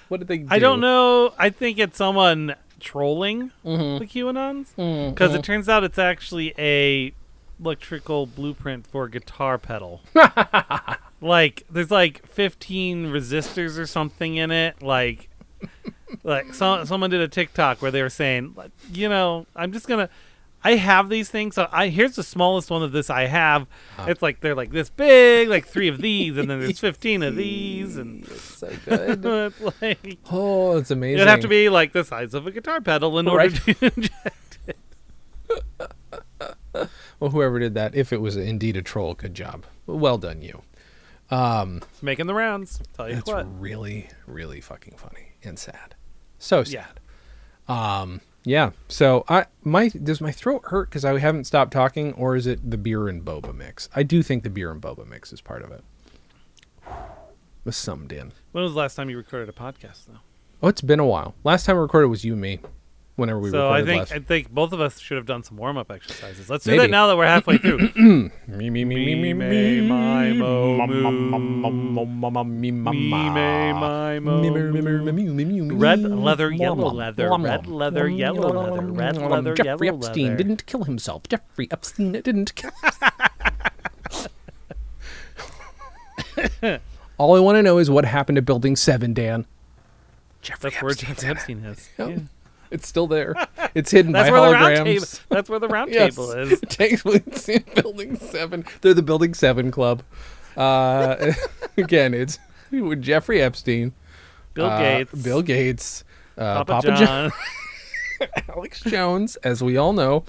[0.09, 0.39] What did they?
[0.39, 0.47] do?
[0.51, 1.35] I don't know.
[1.39, 3.99] I think it's someone trolling Mhm.
[3.99, 4.69] the QAnons
[5.11, 5.39] because mhm.
[5.39, 7.13] it turns out it's actually a
[7.61, 10.01] electrical blueprint for a guitar pedal.
[11.21, 14.81] like there's like 15 resistors or something in it.
[14.83, 15.29] Like,
[16.23, 18.55] like so, someone did a TikTok where they were saying,
[18.93, 20.09] you know, I'm just gonna.
[20.65, 21.55] I have these things.
[21.55, 23.67] So I here's the smallest one of this I have.
[24.01, 27.37] It's like they're like this big, like three of these, and then there's 15 of
[27.37, 29.25] these, and so good.
[29.25, 31.17] it's like Oh, it's amazing.
[31.19, 33.55] It'd have to be like the size of a guitar pedal in order Right.
[33.55, 34.77] to inject it.
[37.21, 39.65] Well, whoever did that, if it was indeed a troll, good job.
[39.87, 40.63] Well done, you.
[41.31, 42.81] Um, It's making the rounds.
[42.95, 43.61] Tell you That's what.
[43.61, 45.95] really, really fucking funny and sad.
[46.39, 46.87] So Yeah.
[46.87, 47.01] sad.
[47.69, 48.71] Um, yeah.
[48.89, 52.71] So I my does my throat hurt because I haven't stopped talking, or is it
[52.71, 53.91] the beer and boba mix?
[53.95, 55.85] I do think the beer and boba mix is part of it.
[57.65, 58.33] Was summed in.
[58.53, 60.21] When was the last time you recorded a podcast, though?
[60.63, 61.35] Oh, it's been a while.
[61.45, 62.61] Last time I recorded was you and me.
[63.19, 64.13] Whenever we so I think last.
[64.13, 66.49] I think both of us should have done some warm up exercises.
[66.49, 66.83] Let's do Maybe.
[66.83, 67.79] that now that we're halfway through.
[67.97, 70.87] me, me, me, me, me, me, my, mo,
[72.47, 80.37] me, my, mo, Red leather, yellow leather, red leather, yellow leather, red leather, Jeffrey Epstein
[80.37, 81.25] didn't kill himself.
[81.25, 82.71] Jeffrey Epstein didn't kill.
[87.19, 89.45] All I want to know is what happened to Building Seven, Dan.
[90.41, 91.29] Jeffrey That's where Jeffrey.
[91.31, 91.89] Epstein is.
[91.99, 92.09] Yep.
[92.09, 92.11] Oh.
[92.11, 92.19] Yeah.
[92.73, 93.35] It's still there.
[93.75, 94.85] It's hidden That's by where the round holograms.
[94.85, 95.07] table.
[95.31, 96.15] That's where the round Yes.
[96.15, 96.61] table is.
[96.69, 98.65] Takes place in Building Seven.
[98.83, 100.03] They're the Building Seven Club.
[100.57, 101.33] Uh,
[101.77, 102.39] again, it's
[103.01, 103.93] Jeffrey Epstein,
[104.55, 106.05] Bill uh, Gates, Bill Gates,
[106.37, 107.33] uh, Papa, Papa, John.
[108.55, 110.25] Alex Jones, as we all know.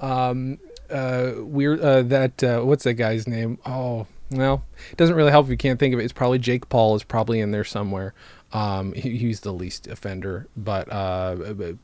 [0.00, 0.58] Um,
[0.90, 3.58] uh, we're uh, that uh, what's that guy's name?
[3.64, 6.04] Oh, well, it doesn't really help if you can't think of it.
[6.04, 8.12] It's probably Jake Paul is probably in there somewhere.
[8.52, 11.36] Um, he, he's the least offender, but uh,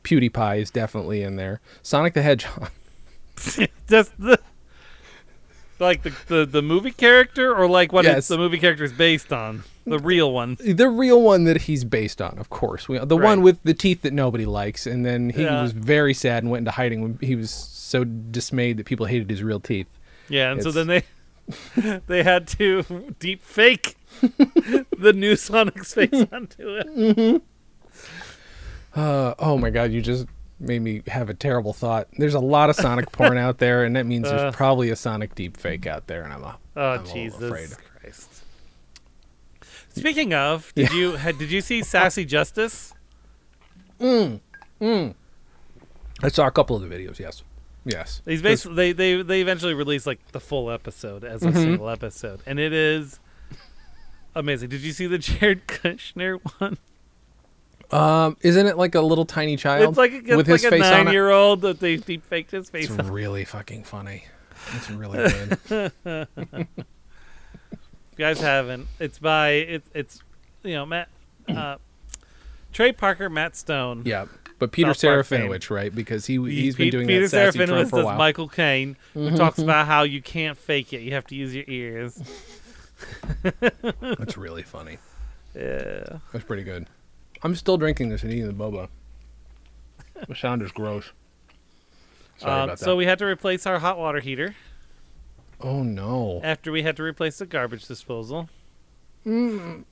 [0.03, 1.61] PewDiePie is definitely in there.
[1.81, 2.71] Sonic the Hedgehog.
[3.87, 4.39] Just the
[5.79, 8.17] like the, the the movie character or like what Yes.
[8.17, 10.57] it's the movie character is based on the real one.
[10.59, 12.89] The real one that he's based on, of course.
[12.89, 13.23] We, the Right.
[13.25, 15.61] one with the teeth that nobody likes, and then he Yeah.
[15.61, 19.29] was very sad and went into hiding when he was so dismayed that people hated
[19.29, 19.87] his real teeth.
[20.29, 21.03] Yeah, and so then they
[22.07, 23.96] they had to deep fake
[24.97, 27.41] the new Sonic's face onto it.
[28.95, 30.25] Uh, oh my god, you just
[30.59, 32.07] made me have a terrible thought.
[32.17, 34.35] There's a lot of Sonic porn out there, and that means Uh.
[34.37, 37.41] there's probably a Sonic deep fake out there, and I'm a, Oh I'm a Jesus
[37.41, 37.69] afraid.
[38.01, 38.43] Christ!
[39.95, 42.93] Speaking of, did you had, did you see Sassy Justice?
[43.99, 44.39] Mm,
[44.79, 45.15] mm.
[46.21, 47.17] I saw a couple of the videos.
[47.19, 47.41] Yes,
[47.83, 48.21] yes.
[48.25, 51.53] He's basically they, they they eventually released like the full episode as a Mhm.
[51.55, 53.19] single episode, and it is
[54.39, 54.69] amazing.
[54.69, 56.77] Did you see the Jared Kushner one?
[57.89, 60.73] Um, isn't it like a little tiny child It's like a, with it's his like
[60.73, 61.03] a face on it?
[61.05, 62.89] nine-year-old that they deep faked his face.
[62.89, 63.09] It's on.
[63.11, 64.25] really fucking funny.
[64.75, 65.19] It's really
[65.69, 65.91] good.
[66.05, 66.65] you
[68.17, 68.87] guys haven't.
[68.99, 70.21] It's by it's it's
[70.63, 71.07] you know Matt
[71.47, 71.77] uh,
[72.73, 74.01] Trey Parker, Matt Stone.
[74.05, 74.25] yeah,
[74.59, 75.93] but Peter South Park right?
[75.95, 78.17] Because he He- he's been doing Peter that sassy for a does while.
[78.17, 79.37] Michael Caine, who Mhm.
[79.37, 82.21] talks about how you can't fake it; you have to use your ears.
[84.01, 84.97] That's really funny.
[85.55, 86.17] Yeah.
[86.33, 86.87] That's pretty good.
[87.43, 88.89] I'm still drinking this and eating the boba.
[90.27, 91.11] The sound is gross.
[92.37, 92.83] Sorry Um, about that.
[92.85, 94.55] so we had to replace our hot water heater
[95.61, 96.41] oh no.
[96.43, 98.49] after we had to replace the garbage disposal.
[99.25, 99.83] Mm.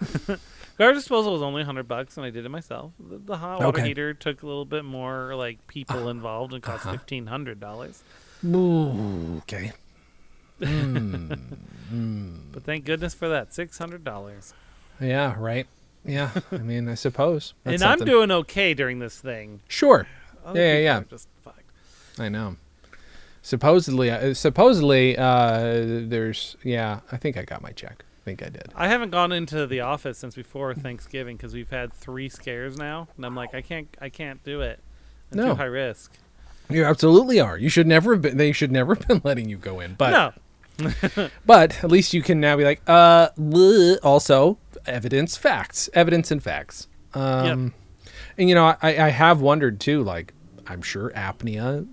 [0.78, 2.92] Garbage disposal was only hundred bucks, and I did it myself.
[3.00, 3.88] The, the hot water Okay.
[3.88, 6.96] heater took a little bit more like people involved and cost Uh-huh.
[6.96, 8.02] fifteen hundred dollars.
[8.46, 9.72] Okay.
[10.60, 11.38] Mm,
[11.92, 12.38] mm.
[12.52, 14.54] But thank goodness for that, six hundred dollars.
[15.00, 15.66] Yeah, right.
[16.04, 17.54] Yeah, I mean, I suppose.
[17.64, 19.60] And That's I'm doing okay during this thing.
[19.68, 20.06] Sure.
[20.44, 21.02] Other Yeah, yeah, yeah.
[21.08, 21.62] Just fucked.
[22.18, 22.56] I know.
[23.42, 26.56] Supposedly, uh, supposedly, uh, there's.
[26.62, 28.04] Yeah, I think I got my check.
[28.22, 28.70] I think I did.
[28.74, 33.08] I haven't gone into the office since before Thanksgiving because we've had three scares now,
[33.16, 34.80] and I'm like, I can't, I can't do it.
[35.32, 35.46] I'm No.
[35.50, 36.12] too high risk.
[36.68, 37.56] You absolutely are.
[37.56, 38.36] You should never have been.
[38.36, 39.94] They should never have been letting you go in.
[39.94, 40.32] But no,
[41.46, 43.98] but at least you can now be like, uh, bleh.
[44.02, 46.88] also evidence, facts, evidence and facts.
[47.14, 47.74] Um,
[48.36, 50.02] and you know, I, I have wondered too.
[50.02, 50.32] Like,
[50.66, 51.86] I'm sure apnea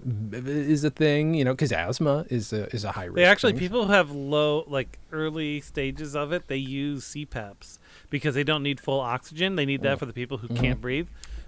[0.47, 1.33] is a thing.
[1.33, 3.15] You know, because asthma is a is a high risk.
[3.15, 3.59] they actually thing.
[3.59, 7.79] people who have low, like early stages of it, they use CPAPs
[8.09, 9.55] because they don't need full oxygen.
[9.55, 10.59] They need that for the people who Mhm.
[10.59, 11.07] can't breathe,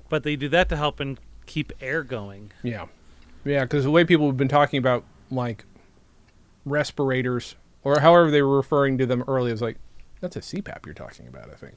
[0.10, 2.52] but they do that to help and keep air going.
[2.64, 2.86] Yeah,
[3.46, 3.64] yeah.
[3.64, 5.66] Because the way people have been talking about like
[6.70, 9.78] respirators or however they were referring to them earlier is like
[10.22, 11.50] that's a CPAP you're talking about.
[11.50, 11.76] I think.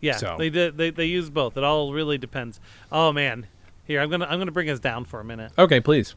[0.00, 0.76] Yeah, So- they did.
[0.76, 1.56] They, they use both.
[1.56, 2.60] It all really depends.
[2.92, 3.46] Oh man,
[3.84, 5.52] here I'm gonna I'm gonna bring us down for a minute.
[5.58, 6.14] Okay, please.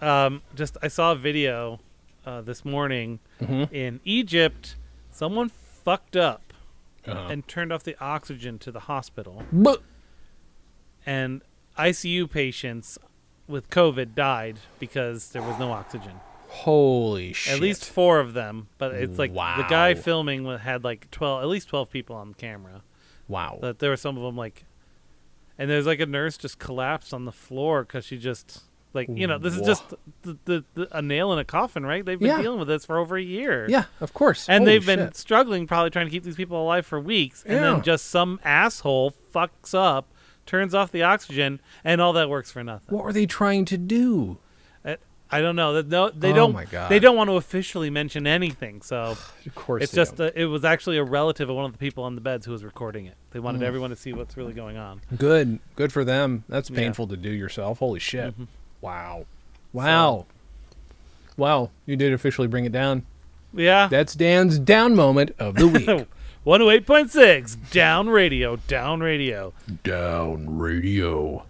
[0.00, 1.78] Um, just I saw a video
[2.26, 3.72] uh, this morning Mhm.
[3.72, 4.76] in Egypt.
[5.10, 6.52] Someone fucked up
[7.06, 7.28] Uh-huh.
[7.30, 9.82] and turned off the oxygen to the hospital, But
[11.06, 11.42] and
[11.78, 12.98] ICU patients
[13.48, 16.12] with COVID died because there was no oxygen.
[16.50, 17.54] Holy shit!
[17.54, 21.48] At least four of them, but it's like the guy filming had like twelve, at
[21.48, 22.82] least twelve people on camera.
[23.28, 23.58] wow.
[23.62, 24.64] That there were some of them like,
[25.58, 29.26] and there's like a nurse just collapsed on the floor because she just like you
[29.26, 29.84] know this is just
[30.22, 32.04] the, the, the a nail in a coffin, right?
[32.04, 32.42] They've been Yeah.
[32.42, 33.66] dealing with this for over a year.
[33.68, 34.48] yeah, of course.
[34.48, 37.54] and Holy they've been struggling, probably trying to keep these people alive for weeks, and
[37.54, 37.60] Yeah.
[37.60, 40.08] then just some asshole fucks up,
[40.44, 42.92] turns off the oxygen, and all that works for nothing.
[42.96, 44.38] What were they trying to do?
[45.32, 45.74] I, I don't know.
[45.74, 46.52] That no, they Oh don't.
[46.52, 46.90] my God.
[46.90, 49.16] They don't want to officially mention anything, so
[49.46, 52.04] Of course, it's just a, it was actually a relative of one of the people
[52.04, 53.14] on the beds who was recording it.
[53.32, 53.64] They wanted Mm.
[53.66, 55.00] everyone to see what's really going on.
[55.16, 55.58] good.
[55.76, 56.44] Good for them.
[56.48, 56.76] That's Yeah.
[56.76, 57.78] painful to do yourself.
[57.78, 58.38] Holy shit!
[58.38, 58.46] Mhm.
[58.80, 59.26] Wow,
[59.72, 60.26] wow,
[61.36, 61.70] wow!
[61.86, 63.04] You did officially bring it down.
[63.52, 63.88] Yeah.
[63.88, 66.06] That's Dan's down moment of the week.
[66.46, 69.52] 108.6 down radio, down radio.
[69.82, 71.44] down radio.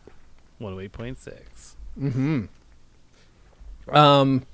[0.60, 1.76] 108.6.
[1.98, 2.44] Mm-hmm.
[3.96, 4.46] Um,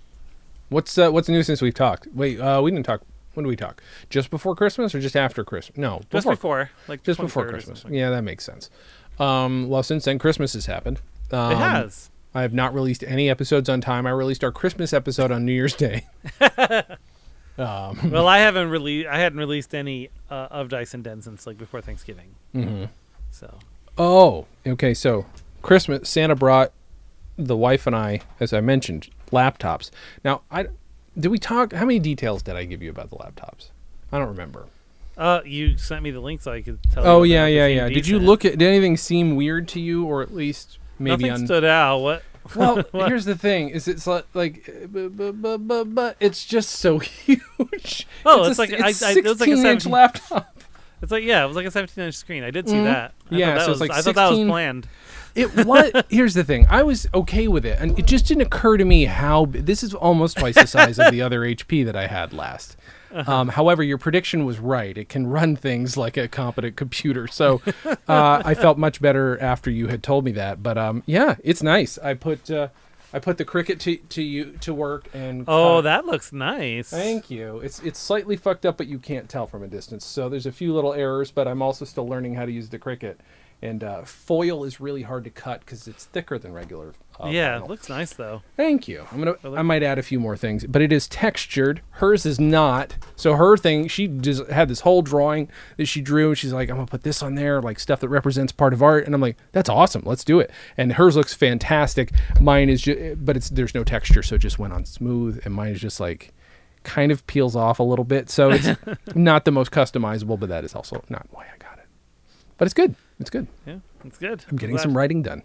[0.69, 2.09] what's uh, what's new since we've talked?
[2.15, 3.03] Wait, uh, we didn't talk.
[3.35, 3.83] When did we talk?
[4.09, 5.77] Just before Christmas or just after Christmas?
[5.77, 7.85] No, Just before, like just before Christmas.
[7.89, 8.71] Yeah, that makes sense.
[9.19, 11.01] Um, well, since then, Christmas has happened.
[11.31, 12.11] Um, it has.
[12.35, 14.07] I have not released any episodes on time.
[14.07, 16.07] I released our Christmas episode on New Year's Day.
[17.59, 19.09] um, well, I haven't released.
[19.09, 22.35] I hadn't released any uh, of Dice and Den since like before Thanksgiving.
[22.55, 22.85] Mm-hmm.
[23.31, 23.59] So
[23.99, 24.95] Oh, okay.
[24.95, 25.27] So
[25.63, 26.73] Christmas, Santa brought
[27.37, 29.91] the wife and I, as I mentioned, laptops.
[30.25, 30.67] Now, I
[31.19, 31.73] did we talk?
[31.73, 33.71] How many details did I give you about the laptops?
[34.13, 34.67] I don't remember.
[35.17, 37.07] Uh, you sent me the link so I could tell.
[37.07, 37.89] Oh yeah, yeah, yeah.
[37.89, 38.59] Did you look at?
[38.59, 41.47] Did anything seem weird to you, or at least maybe Nothing on?
[41.47, 41.99] stood out.
[42.01, 42.23] What?
[42.55, 43.09] Well, What?
[43.09, 46.69] here's the thing: is it's like, like uh, bu- bu- bu- bu- bu- it's just
[46.71, 48.07] so huge.
[48.27, 50.53] Oh, a it's like it's I- it was like a 16 inch 17 laptop.
[51.03, 52.45] It's like yeah, it was like a 17 inch screen.
[52.45, 52.85] I did see Mhm.
[52.85, 53.15] that.
[53.31, 54.87] I Yeah, so was, it's like I thought that was planned.
[55.37, 56.07] It what?
[56.11, 59.05] Here's the thing: I was okay with it, and it just didn't occur to me
[59.05, 62.77] how this is almost twice the size of the other HP that I had last.
[63.13, 63.33] Uh-huh.
[63.33, 64.97] Um, however, your prediction was right.
[64.99, 67.27] It can run things like a competent computer.
[67.29, 67.63] So
[68.09, 70.63] uh, I felt much better after you had told me that.
[70.63, 71.99] But um, yeah, it's nice.
[71.99, 72.69] I put uh,
[73.15, 76.91] I put the Cricut to to you to work and Oh, cut- that looks nice.
[76.91, 77.59] Thank you.
[77.61, 80.05] It's it's slightly fucked up, but you can't tell from a distance.
[80.05, 82.79] So there's a few little errors, but I'm also still learning how to use the
[82.79, 83.17] Cricut.
[83.63, 86.93] And uh, foil is really hard to cut because it's thicker than regular.
[87.19, 87.65] Uh, yeah, vinyl.
[87.65, 88.43] it looks nice though.
[88.57, 89.07] Thank you.
[89.11, 89.57] I'm gonna.
[89.57, 91.81] I might add a few more things, but it is textured.
[91.93, 92.97] Hers is not.
[93.17, 95.49] So her thing, she just had this whole drawing
[95.79, 96.29] that she drew.
[96.29, 98.83] and She's like, I'm gonna put this on there, like stuff that represents part of
[98.83, 99.07] art.
[99.07, 100.03] And I'm like, that's awesome.
[100.05, 100.51] Let's do it.
[100.77, 102.13] And hers looks fantastic.
[102.39, 105.41] Mine is, just, but it's there's no texture, so it just went on smooth.
[105.47, 106.35] And mine is just like,
[106.83, 108.29] kind of peels off a little bit.
[108.29, 108.69] So it's
[109.17, 111.87] not the most customizable, but that is also not why I got it.
[112.59, 112.95] But it's good.
[113.19, 113.47] It's good.
[113.67, 114.45] Yeah, it's good.
[114.51, 115.43] I'm getting Glad- some writing done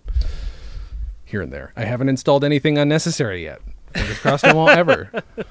[1.26, 1.72] here and there.
[1.76, 3.62] I haven't installed anything unnecessary yet.
[3.94, 5.12] Fingers crossed I won't ever.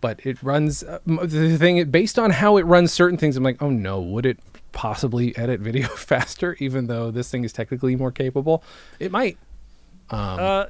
[0.00, 0.84] But it runs.
[0.84, 4.26] Uh, the thing, based on how it runs certain things, I'm like, oh no, would
[4.26, 4.38] it
[4.70, 6.56] possibly edit video faster?
[6.60, 8.62] Even though this thing is technically more capable,
[9.00, 9.38] it might.
[10.10, 10.66] Um, Uh,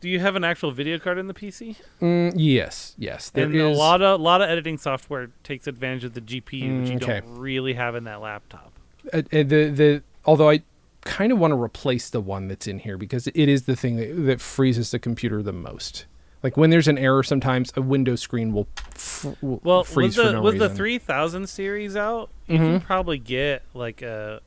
[0.00, 1.74] do you have an actual video card in the PC?
[2.00, 3.28] mm, yes, yes.
[3.28, 6.80] There and is- a lot of lot of editing software takes advantage of the GPU,
[6.82, 7.20] which you Mm, okay.
[7.26, 8.71] don't really have in that laptop.
[9.12, 9.42] Uh, uh, the
[9.74, 10.62] the although I
[11.02, 13.96] kind of want to replace the one that's in here because it is the thing
[13.96, 16.06] that, that freezes the computer the most.
[16.42, 20.26] Like when there's an error, sometimes a window screen will, f- will Well, freeze with
[20.26, 22.84] for the no with the 3000 series out, you can Mhm.
[22.84, 24.40] probably get like a.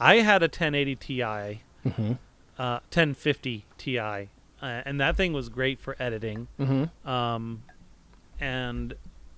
[0.00, 2.18] I had a 1080 Ti, Mhm.
[2.58, 4.26] uh, 1050 Ti, uh,
[4.60, 6.48] and that thing was great for editing.
[6.58, 6.90] Mhm.
[7.06, 7.62] Um,
[8.40, 8.94] and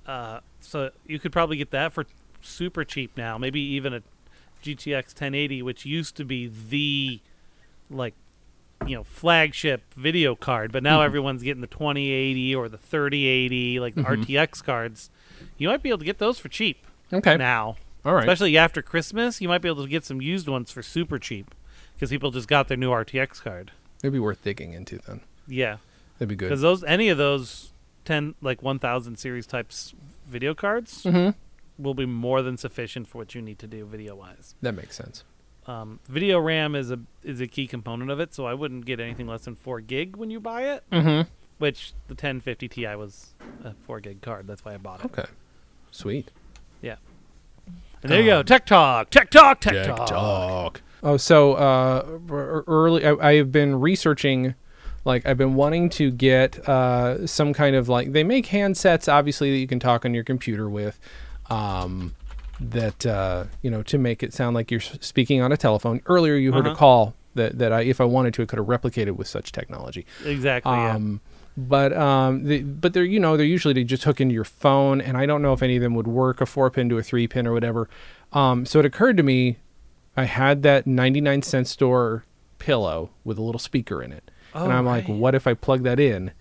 [0.06, 2.06] uh, so you could probably get that for
[2.40, 3.38] super cheap now.
[3.38, 4.02] Maybe even a
[4.62, 7.20] GTX 1080, which used to be the
[7.90, 8.14] like
[8.86, 11.04] you know flagship video card, but now Mhm.
[11.06, 14.22] everyone's getting the 2080 or the 3080, like the Mhm.
[14.24, 15.10] RTX cards.
[15.56, 16.86] You might be able to get those for cheap.
[17.12, 17.36] Okay.
[17.36, 18.22] Now, All right.
[18.22, 21.54] especially after Christmas, you might be able to get some used ones for super cheap
[21.94, 23.72] because people just got their new RTX card.
[24.02, 25.20] It'd be worth digging into then.
[25.48, 25.78] Yeah,
[26.18, 26.48] That'd be good.
[26.50, 27.72] because those any of those
[28.04, 29.92] 10 like 1000 series types
[30.28, 31.34] video cards Mhm.
[31.78, 34.54] Will be more than sufficient for what you need to do video wise.
[34.62, 35.24] That makes sense.
[35.66, 39.00] Um, video RAM is a is a key component of it, so I wouldn't get
[39.00, 40.84] anything less than four gig when you buy it.
[40.90, 41.26] Mhm.
[41.58, 44.46] Which the 1050 Ti was a four gig card.
[44.46, 45.06] That's why I bought it.
[45.06, 45.26] Okay.
[45.90, 46.30] Sweet.
[46.80, 46.96] Yeah.
[48.02, 48.42] And there you go.
[48.42, 49.10] Tech talk.
[49.10, 49.60] Tech talk.
[49.60, 50.06] Tech, Tech talk.
[50.08, 50.82] talk.
[51.02, 54.54] Oh, so uh, early, I, I have been researching.
[55.04, 59.50] Like, I've been wanting to get uh, some kind of like they make handsets, obviously
[59.50, 60.98] that you can talk on your computer with.
[61.50, 62.14] Um,
[62.60, 66.00] that uh, you know to make it sound like you're speaking on a telephone.
[66.06, 66.78] Earlier, you heard a Uh-huh.
[66.78, 70.04] call that that I, if I wanted to, I could have replicated with such technology.
[70.24, 70.72] Exactly.
[70.72, 70.94] yeah.
[70.96, 71.20] Um,
[71.56, 75.00] but um, the, but they're you know they're usually they just hook into your phone,
[75.00, 77.02] and I don't know if any of them would work a four pin to a
[77.02, 77.88] three pin or whatever.
[78.32, 79.58] Um, so it occurred to me,
[80.16, 82.24] I had that ninety nine cent store
[82.58, 85.82] pillow with a little speaker in it, and Oh, I'm like, what if I plug
[85.84, 86.32] that in?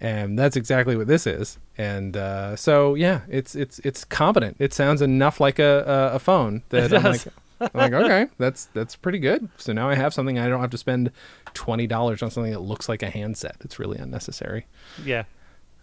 [0.00, 1.58] And that's exactly what this is.
[1.78, 4.56] And uh, so yeah, it's it's it's competent.
[4.58, 7.26] It sounds enough like a a, a phone that I'm like.
[7.58, 9.48] I'm like, okay, that's that's pretty good.
[9.56, 10.38] So now I have something.
[10.38, 11.10] I don't have to spend
[11.54, 13.56] twenty dollars on something that looks like a handset.
[13.60, 14.66] It's really unnecessary.
[15.04, 15.24] yeah.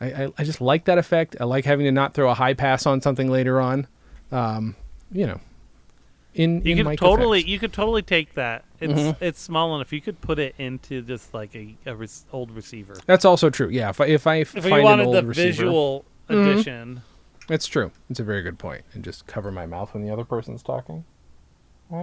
[0.01, 1.37] I, I, I just like that effect.
[1.39, 3.87] I like having to not throw a high pass on something later on.
[4.31, 4.75] Um,
[5.11, 5.39] you know,
[6.33, 7.51] in You in could mic totally effects.
[7.51, 8.65] you could totally take that.
[8.79, 9.15] It's Mhm.
[9.21, 9.93] it's small enough.
[9.93, 12.95] You could put it into just like a, a rec- old receiver.
[13.05, 13.69] That's also true.
[13.69, 16.51] Yeah, if I if I If find you an wanted old the receiver, visual Mhm.
[16.53, 17.01] edition,
[17.49, 17.91] it's true.
[18.09, 18.83] It's a very good point.
[18.93, 21.05] And just cover my mouth when the other person's talking.
[21.91, 21.99] I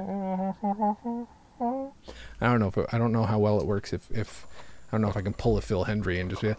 [2.40, 3.92] don't know if it, I don't know how well it works.
[3.92, 4.46] If if
[4.88, 6.54] I don't know if I can pull a Phil Hendrie and just be,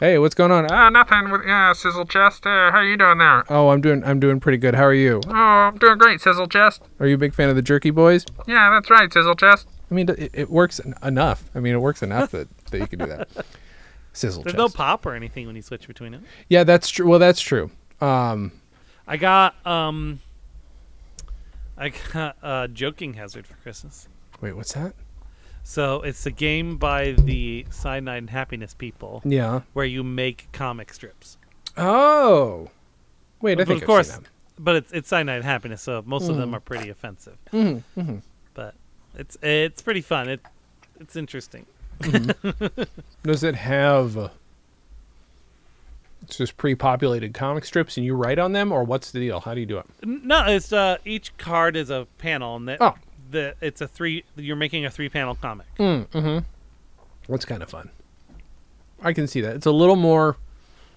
[0.00, 0.66] hey, what's going on?
[0.70, 2.46] Ah, nothing with yeah, sizzle chest.
[2.46, 3.44] Uh, how you doing there?
[3.52, 4.74] Oh, I'm doing I'm doing pretty good.
[4.74, 5.20] How are you?
[5.28, 6.82] Oh, I'm doing great, sizzle chest.
[6.98, 8.24] Are you a big fan of the Jerky Boys?
[8.48, 9.68] Yeah, that's right, sizzle chest.
[9.90, 11.44] I mean, it, it works en- enough.
[11.54, 13.28] I mean, it works enough that, that you can do that.
[14.12, 14.56] Sizzle chest.
[14.56, 14.74] there's chest.
[14.74, 16.20] no pop or anything when you switch between it.
[16.48, 17.08] yeah, that's true.
[17.08, 17.70] Well, that's true.
[18.00, 18.52] Um,
[19.06, 20.20] I got um,
[21.76, 24.08] I got uh, Joking Hazard for Christmas.
[24.40, 24.94] wait, what's that?
[25.62, 29.22] So it's a game by the Cyanide and Happiness people.
[29.24, 29.60] Yeah.
[29.72, 31.36] Where you make comic strips.
[31.76, 32.68] Oh,
[33.40, 34.18] wait, I But think of I've course,
[34.58, 36.40] but it's it's cyanide happiness, so most of Mm.
[36.40, 37.36] them are pretty offensive.
[37.52, 38.22] Mhm, mhm.
[38.54, 38.74] But
[39.16, 40.28] it's it's pretty fun.
[40.28, 40.40] It
[40.98, 41.66] it's interesting.
[43.22, 44.30] Does it have?
[46.22, 49.40] It's just pre-populated comic strips, and you write on them, or what's the deal?
[49.40, 49.86] How do you do it?
[50.04, 52.94] No, it's uh each card is a panel, and that Oh.
[53.30, 54.24] The it's a three.
[54.36, 55.66] You're making a three panel comic.
[55.78, 56.38] Mm, mm-hmm.
[57.32, 57.90] That's kind of fun.
[59.02, 59.56] I can see that.
[59.56, 60.36] It's a little more.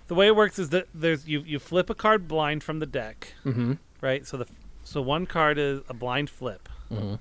[0.08, 2.86] The way it works is that there's you you flip a card blind from the
[2.86, 3.78] deck, Mhm.
[4.02, 4.26] right?
[4.28, 4.48] So the
[4.84, 7.20] so one card is a blind flip, Mhm.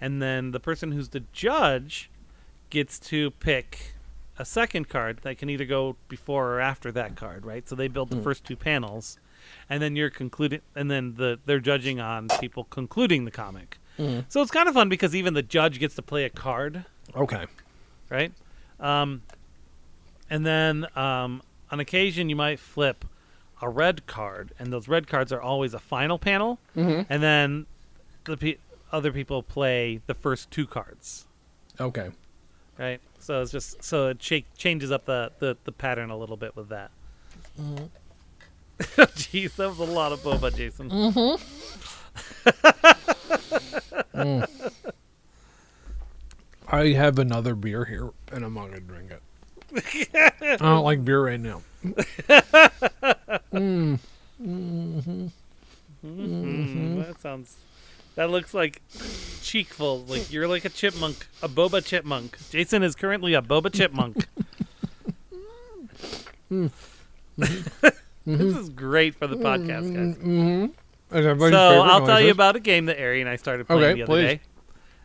[0.00, 2.10] and then the person who's the judge
[2.70, 3.94] gets to pick
[4.38, 7.68] a second card that can either go before or after that card, right?
[7.68, 8.24] So they build the Mm.
[8.24, 9.18] first two panels,
[9.68, 13.78] and then you're concluding, and then the they're judging on people concluding the comic.
[13.98, 14.24] Mhm.
[14.28, 16.84] So it's kind of fun because even the judge gets to play a card
[17.14, 17.46] Okay.
[18.10, 18.32] right?
[18.80, 19.22] Um,
[20.28, 23.04] and then um, on occasion you might flip
[23.62, 27.06] a red card, and those red cards are always a final panel, Mhm.
[27.08, 27.66] and then
[28.24, 28.56] the pe-
[28.92, 31.26] other people play the first two cards,
[31.80, 32.10] Okay.
[32.78, 33.00] right?
[33.20, 36.56] So it's just so it cha- changes up the, the, the pattern a little bit
[36.56, 36.90] with that.
[38.80, 40.90] Jeez, that was a lot of boba, Jason.
[44.14, 44.48] Mm.
[46.68, 49.22] I have another beer here, and I'm not gonna drink it.
[50.14, 51.62] I don't like beer right now.
[53.52, 53.98] mm.
[54.38, 55.26] hmm
[56.04, 57.56] Mm, that sounds.
[58.16, 58.82] That looks like
[59.42, 60.04] cheekful.
[60.04, 62.36] Like you're like a chipmunk, a boba chipmunk.
[62.50, 64.26] Jason is currently a boba chipmunk.
[67.38, 70.16] this is great for the podcast, guys.
[71.10, 71.40] Mm-hmm.
[71.50, 74.02] So I'll tell you about a game that Ari and I started playing Okay, the
[74.02, 74.26] other please.
[74.26, 74.40] day.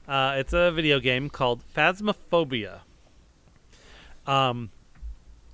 [0.08, 2.80] Uh, it's a video game called Phasmophobia.
[4.26, 4.72] Um,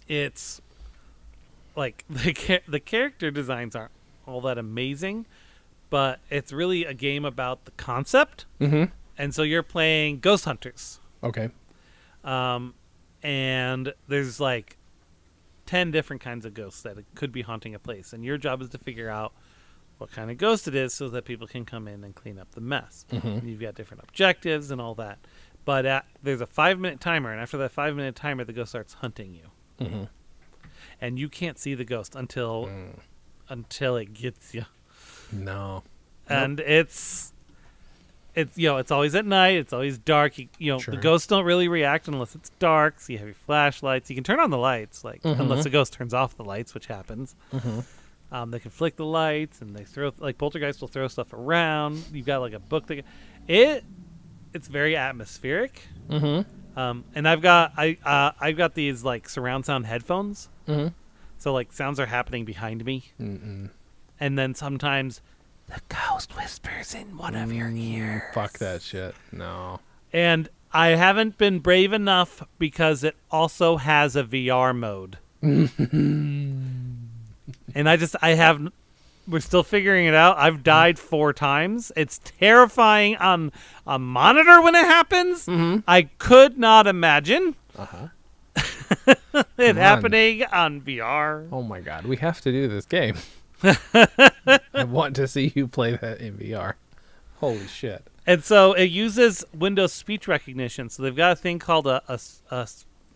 [0.07, 0.61] it's
[1.75, 3.91] like the cha- the character designs aren't
[4.25, 5.25] all that amazing,
[5.89, 8.45] but it's really a game about the concept.
[8.59, 8.91] Mhm.
[9.17, 10.99] And so you're playing ghost hunters.
[11.23, 11.49] Okay.
[12.23, 12.73] Um,
[13.23, 14.77] and there's like
[15.67, 18.13] 10 different kinds of ghosts that could be haunting a place.
[18.13, 19.33] And your job is to figure out
[19.97, 22.51] what kind of ghost it is so that people can come in and clean up
[22.51, 23.05] the mess.
[23.11, 23.47] Mhm.
[23.47, 25.19] You've got different objectives and all that.
[25.63, 28.69] But at, there's a five minute timer, and after that five minute timer, the ghost
[28.71, 29.51] starts hunting you.
[29.79, 30.09] Mhm.
[31.01, 32.69] And you can't see the ghost until
[33.49, 34.65] until it gets you.
[35.31, 35.83] No.
[36.27, 37.31] And it's
[38.35, 39.57] it's you know it's always at night.
[39.57, 40.37] It's always dark.
[40.37, 40.93] You, you know Sure.
[40.95, 42.99] the ghosts don't really react unless it's dark.
[42.99, 44.09] So you have your flashlights.
[44.09, 45.39] You can turn on the lights, like Mhm.
[45.39, 47.35] unless the ghost turns off the lights, which happens.
[48.32, 52.03] Um, they can flick the lights, and they throw like poltergeist will throw stuff around.
[52.11, 53.05] You've got like a book that
[53.47, 53.84] it
[54.53, 55.82] it's very atmospheric.
[56.09, 56.80] Mm-hmm.
[56.80, 60.49] Um, and I've got I uh, I've got these like surround sound headphones.
[60.67, 60.93] Mhm.
[61.38, 63.69] So like sounds are happening behind me, Mm-mm.
[64.19, 65.21] and then sometimes
[65.67, 68.21] the ghost whispers in one of your ears.
[68.23, 69.15] Mm, Fuck that shit.
[69.32, 69.80] No.
[70.13, 75.17] And I haven't been brave enough because it also has a VR mode.
[77.76, 78.71] and I just I have
[79.28, 80.38] we're still figuring it out.
[80.38, 81.91] I've died four times.
[81.95, 83.51] It's terrifying on
[83.88, 85.47] a monitor when it happens.
[85.88, 88.07] I could not imagine Uh-huh.
[89.07, 89.76] it Come on.
[89.76, 91.47] happening on VR.
[91.51, 93.15] Oh my god, we have to do this game.
[93.63, 96.73] I want to see you play that in VR.
[97.39, 98.05] Holy shit.
[98.28, 100.89] And so it uses Windows speech recognition.
[100.89, 102.01] So they've got a thing called a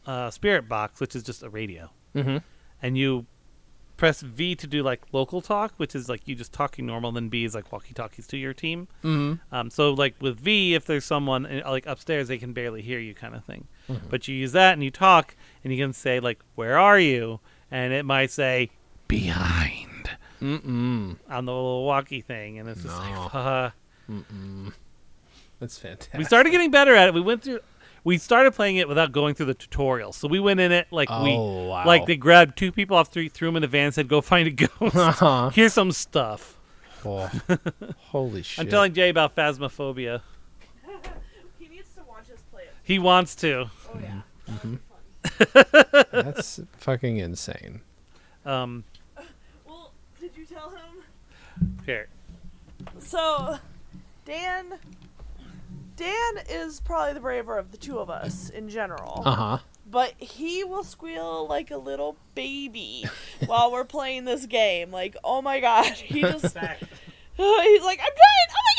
[0.05, 1.89] a spirit box, which is just a radio.
[2.15, 2.41] Mhm.
[2.81, 3.25] And you
[3.99, 7.11] press V to do like local talk, which is like you just talking normal.
[7.11, 8.87] Then B is like walkie talkies to your team.
[9.03, 9.39] Mhm.
[9.51, 12.97] Um, so like with V, if there's someone uh, like upstairs, they can barely hear
[12.99, 13.67] you, kind of thing.
[13.89, 14.09] Mhm.
[14.09, 17.39] But you use that and you talk, and you can say like, "Where are you?"
[17.69, 18.71] And it might say
[19.07, 20.09] behind
[20.41, 21.17] Mm-mm.
[21.29, 23.01] on the little walkie thing, and it's just No.
[23.23, 23.69] like, uh.
[25.59, 26.17] That's fantastic.
[26.17, 27.13] we started getting better at it.
[27.13, 27.59] We went through.
[28.03, 30.13] We started playing it without going through the tutorial.
[30.13, 31.85] So we went in it like we, Oh, wow.
[31.85, 34.47] like they grabbed two people off three, threw them in a van, said, "Go find
[34.47, 34.95] a ghost.
[34.95, 35.49] Uh-huh.
[35.53, 36.57] Here's some stuff."
[37.05, 37.29] Oh.
[37.97, 38.59] Holy shit.
[38.63, 40.21] I'm telling Jay about phasmophobia.
[41.57, 42.73] He needs to watch us play it.
[42.83, 43.69] He wants to.
[43.93, 44.21] Oh yeah.
[44.49, 44.79] Mhm.
[46.11, 47.81] That's fucking insane.
[48.45, 48.83] Um,
[49.67, 51.03] Well, did you tell him?
[51.85, 52.07] here.
[52.99, 53.57] So,
[54.25, 54.79] Dan.
[55.99, 59.21] Dan is probably the braver of the two of us in general.
[59.25, 59.57] Uh-huh.
[59.85, 63.03] But he will squeal like a little baby
[63.45, 64.91] while we're playing this game.
[64.91, 68.49] Like, oh my god, he just he's like, I'm trying.
[68.49, 68.78] Oh my god,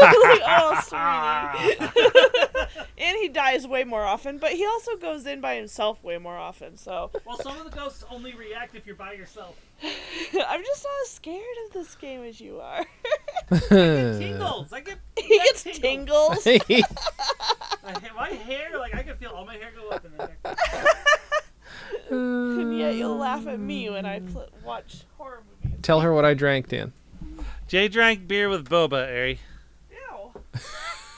[0.00, 1.76] Like, oh, sweetie.
[1.78, 6.18] and and he dies way more often, but he also goes in by himself way
[6.18, 6.76] more often.
[6.76, 9.56] So Well, some of the ghosts only react if you're by yourself.
[9.82, 12.84] I'm just not as scared of this game as you are.
[13.50, 14.72] I get Tingles.
[14.72, 14.98] I get.
[15.18, 16.46] he gets tingles.
[16.46, 20.36] My my hair, like I can feel all my hair go up in there.
[22.10, 25.78] and yet you'll laugh at me when I pl- watch horror movies.
[25.82, 26.92] Tell her what I drank, Dan.
[27.68, 29.40] Jay drank beer with boba, Ari.
[29.90, 30.40] Ew.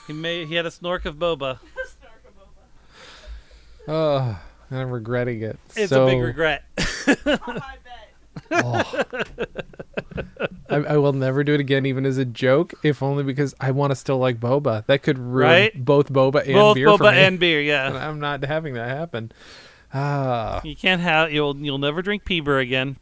[0.07, 0.47] He made.
[0.47, 1.59] He had a snork of boba.
[1.85, 3.87] Snork of boba.
[3.87, 4.39] oh,
[4.71, 5.59] I'm regretting it.
[5.75, 6.63] It's so, a big regret.
[6.77, 8.63] I bet.
[8.65, 9.03] oh.
[10.69, 13.69] I, I will never do it again, even as a joke, if only because I
[13.71, 14.83] want to still like boba.
[14.87, 15.85] That could ruin Right?
[15.85, 17.19] both boba and Both beer for boba me.
[17.19, 17.59] and beer.
[17.59, 18.07] And Yeah.
[18.09, 19.31] I'm not having that happen.
[19.93, 21.31] Ah, You can't have.
[21.31, 21.55] You'll.
[21.57, 22.97] You'll never drink Peeber again.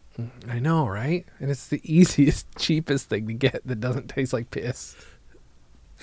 [0.49, 1.25] I know, right?
[1.39, 4.95] And it's the easiest, cheapest thing to get that doesn't taste like piss.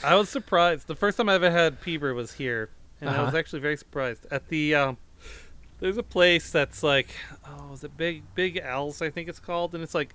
[0.03, 0.87] I was surprised.
[0.87, 3.39] The first time I ever had Peeber was here, and I was Uh-huh.
[3.39, 4.75] actually very surprised at the.
[4.75, 4.97] Um,
[5.81, 7.09] there's a place that's like,
[7.47, 9.03] oh, is it Big Big Al's?
[9.03, 10.15] I think it's called, and it's like,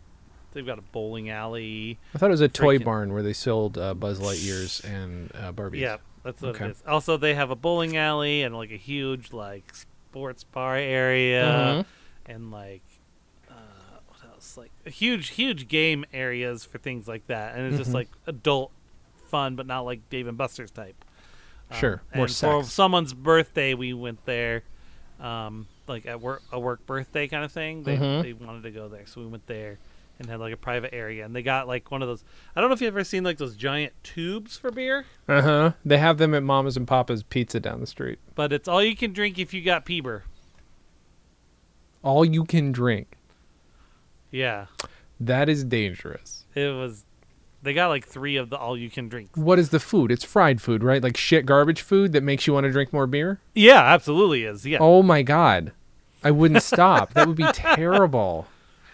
[0.53, 1.97] they've got a bowling alley.
[2.13, 5.51] I thought it was a toy barn where they sold uh, Buzz Lightyears and uh,
[5.53, 5.79] Barbies.
[5.79, 6.65] Yeah, that's what Okay.
[6.65, 6.83] it is.
[6.87, 11.85] Also, they have a bowling alley and like a huge like sports bar area,
[12.25, 12.31] Mhm.
[12.33, 12.81] and like
[14.49, 14.57] else?
[14.57, 17.95] Like huge, huge game areas for things like that, and it's just Mhm.
[17.95, 18.71] like adult
[19.27, 21.05] fun, but not like Dave and Buster's type.
[21.71, 24.63] Um, Sure, more and for someone's birthday, we went there,
[25.19, 27.83] um, like at work, a work birthday kind of thing.
[27.83, 28.23] They Mhm.
[28.23, 29.77] they wanted to go there, so we went there.
[30.21, 32.25] And had like a private area, and they got like one of those.
[32.53, 35.05] I don't know if you've ever seen like those giant tubes for beer.
[35.29, 35.71] Uh huh.
[35.85, 38.19] They have them at Mama's and Papa's Pizza down the street.
[38.35, 40.23] But it's all you can drink if you got Peeber.
[42.03, 43.15] All you can drink.
[44.31, 44.65] Yeah,
[45.19, 46.45] That is dangerous.
[46.55, 47.05] it was.
[47.61, 49.31] They got like three of the all you can drink.
[49.35, 50.11] What is the food?
[50.11, 51.03] It's fried food, right?
[51.03, 53.41] Like shit garbage food that makes you want to drink more beer?
[53.53, 54.65] Yeah, absolutely is.
[54.65, 55.73] Yeah, Oh my god.
[56.23, 57.13] I wouldn't stop.
[57.13, 58.47] That would be terrible.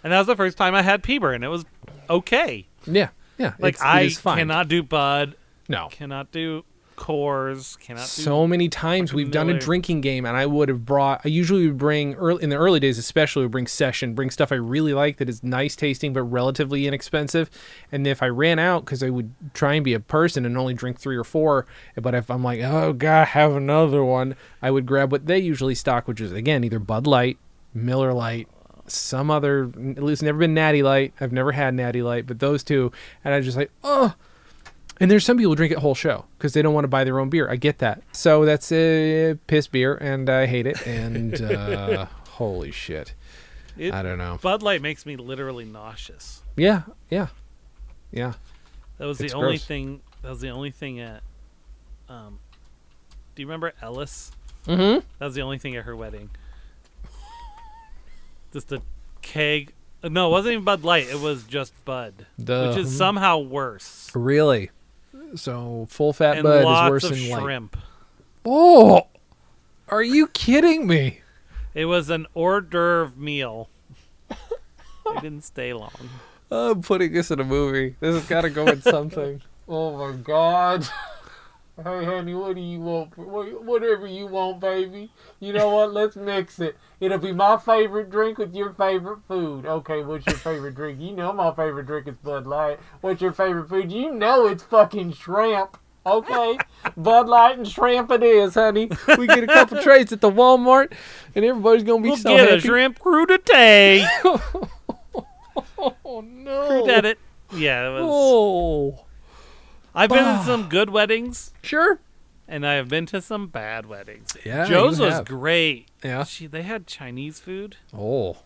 [0.04, 1.64] and that was the first time I had Peeber, and it was
[2.10, 2.66] okay.
[2.88, 3.10] Yeah.
[3.38, 3.54] Yeah.
[3.60, 5.36] Like I cannot do Bud,
[5.70, 5.90] No.
[5.92, 6.66] cannot do
[6.96, 8.06] Coors, cannot do.
[8.06, 11.22] So many times we've done a drinking game, and I would have brought.
[11.26, 14.52] I usually would bring early in the early days, especially would bring session, bring stuff
[14.52, 17.50] I really like that is nice tasting but relatively inexpensive.
[17.92, 20.74] And if I ran out, because I would try and be a person and only
[20.74, 21.66] drink three or four,
[21.96, 25.76] but if I'm like, oh god, have another one, I would grab what they usually
[25.76, 27.38] stock, which is again either Bud Light,
[27.74, 28.48] Miller Light,
[28.88, 29.66] some other.
[29.66, 31.14] At least never been Natty Light.
[31.20, 32.92] I've never had Natty Light, but those two,
[33.24, 34.14] and I just like, oh.
[35.00, 37.04] And there's some people who drink it whole show because they don't want to buy
[37.04, 37.50] their own beer.
[37.50, 38.02] I get that.
[38.14, 40.86] So that's a piss beer, and I hate it.
[40.88, 43.14] And uh, holy shit,
[43.78, 44.40] It, I don't know.
[44.42, 46.42] Bud Light makes me literally nauseous.
[46.56, 47.28] Yeah, yeah,
[48.12, 48.34] yeah.
[48.98, 50.00] That was the It's only thing.
[50.22, 51.22] That was the only thing at.
[52.08, 52.40] Um,
[53.36, 54.32] do you remember Ellis?
[54.66, 55.06] Mm-hmm.
[55.20, 56.30] That was the only thing at her wedding.
[58.54, 58.82] Just a
[59.22, 59.74] keg.
[60.04, 61.08] uh, No, it wasn't even Bud Light.
[61.10, 64.10] It was just Bud, The which is somehow worse.
[64.16, 64.72] really.
[65.36, 67.42] So full fat and bud is worse than light.
[67.42, 67.78] shrimp.
[68.46, 69.08] Oh,
[69.90, 71.22] are you kidding me?
[71.74, 73.70] It was an hors d'oeuvre meal.
[74.30, 75.92] they didn't stay long.
[76.52, 77.96] I'm putting this in a movie.
[78.00, 79.42] This has got to go in something.
[79.68, 80.88] oh my god.
[81.78, 83.18] Hey, honey, what do you want?
[83.18, 85.12] Whatever you want, baby.
[85.42, 85.92] You know what?
[85.94, 86.78] Let's mix it.
[87.02, 89.66] It'll be my favorite drink with your favorite food.
[89.66, 91.02] Okay, what's your favorite drink?
[91.02, 92.80] You know my favorite drink is Bud Light.
[93.02, 93.92] What's your favorite food?
[93.92, 95.78] You know it's fucking shrimp.
[96.06, 96.58] Okay,
[96.98, 98.90] Bud Light and shrimp it is, honey.
[99.18, 100.94] We get a couple trays at the Walmart,
[101.36, 102.62] and everybody's gonna be We'll so get a happy.
[102.62, 104.08] shrimp crudité.
[104.24, 106.70] oh no!
[106.86, 107.16] Crudette.
[107.54, 108.04] Yeah, it was.
[108.06, 109.05] Oh,
[109.96, 112.00] I've been to some good weddings, sure.
[112.48, 114.36] and I have been to some bad weddings.
[114.46, 115.26] Yeah, Joe's you was have.
[115.26, 115.88] great.
[116.04, 116.24] Yeah.
[116.26, 117.78] She, they had Chinese food.
[117.94, 118.38] Oh,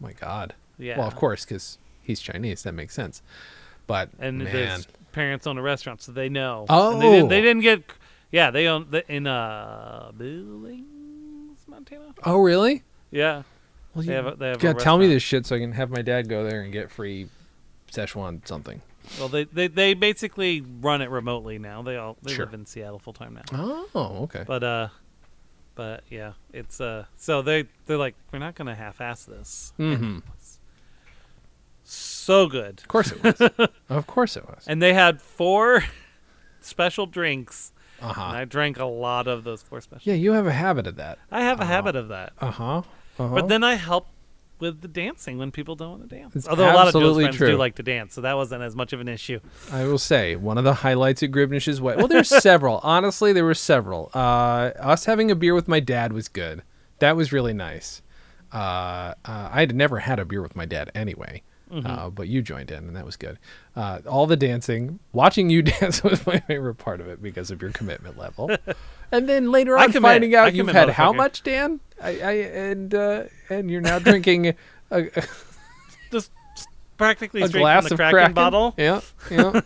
[0.00, 0.54] my God.
[0.78, 0.98] Yeah.
[0.98, 2.62] Well, of course, because he's Chinese.
[2.64, 3.22] That makes sense.
[3.86, 6.64] But and man, his parents own a restaurant, so they know.
[6.68, 7.42] And they, didn't, they Oh.
[7.42, 7.82] didn't get.
[8.32, 12.14] Yeah, they own the, in uh Billings, Montana.
[12.24, 12.82] oh really?
[13.10, 13.42] Yeah,
[13.94, 15.14] Well, they have a, they have a gotta tell me restaurant.
[15.16, 17.28] this shit so I can have my dad go there and get free
[17.92, 18.82] Szechuan something.
[19.18, 21.82] Well, they, they they basically run it remotely now.
[21.82, 22.46] They all they Sure.
[22.46, 23.86] live in Seattle full time now.
[23.94, 24.44] Oh, okay.
[24.46, 24.88] But uh,
[25.74, 27.04] but yeah, it's uh.
[27.16, 29.72] So they they're like, we're not gonna half-ass this.
[29.78, 30.22] And Mhm.
[31.84, 32.80] So good.
[32.80, 33.68] Of course it was.
[33.90, 34.64] of course it was.
[34.66, 35.84] And they had four
[36.60, 38.22] special drinks, Uh-huh.
[38.22, 40.00] I drank a lot of those four special.
[40.10, 41.18] Yeah, you have a habit of that.
[41.30, 41.72] I have a Uh-huh.
[41.72, 42.32] habit of that.
[42.40, 42.82] Uh huh.
[43.18, 43.34] Uh-huh.
[43.34, 44.06] But then I help
[44.60, 46.36] with the dancing when people don't want to dance.
[46.36, 47.50] It's Although a lot of Joe's friends true.
[47.52, 49.40] do like to dance, so that wasn't as much of an issue.
[49.72, 51.96] I will say one of the highlights at Gribnish's way.
[51.96, 52.78] Well, there's several.
[52.82, 54.10] Honestly, there were several.
[54.14, 56.62] Uh, us having a beer with my dad was good.
[57.00, 58.02] That was really nice.
[58.52, 61.42] Uh, uh, I had never had a beer with my dad anyway,
[61.72, 61.86] Mm-hmm.
[61.86, 63.38] uh, but you joined in, and that was good.
[63.74, 67.60] Uh, all the dancing, watching you dance was my favorite part of it because of
[67.60, 68.48] your commitment level.
[69.14, 70.02] and then later I on, commit.
[70.02, 71.80] finding I out you've had how much, Dan?
[72.02, 74.54] I, I and uh, and you're now drinking a,
[74.90, 75.10] a,
[76.10, 76.32] Just
[76.96, 78.74] practically a glass from the of Kraken, Kraken bottle.
[78.76, 79.00] Yeah,
[79.30, 79.60] yeah.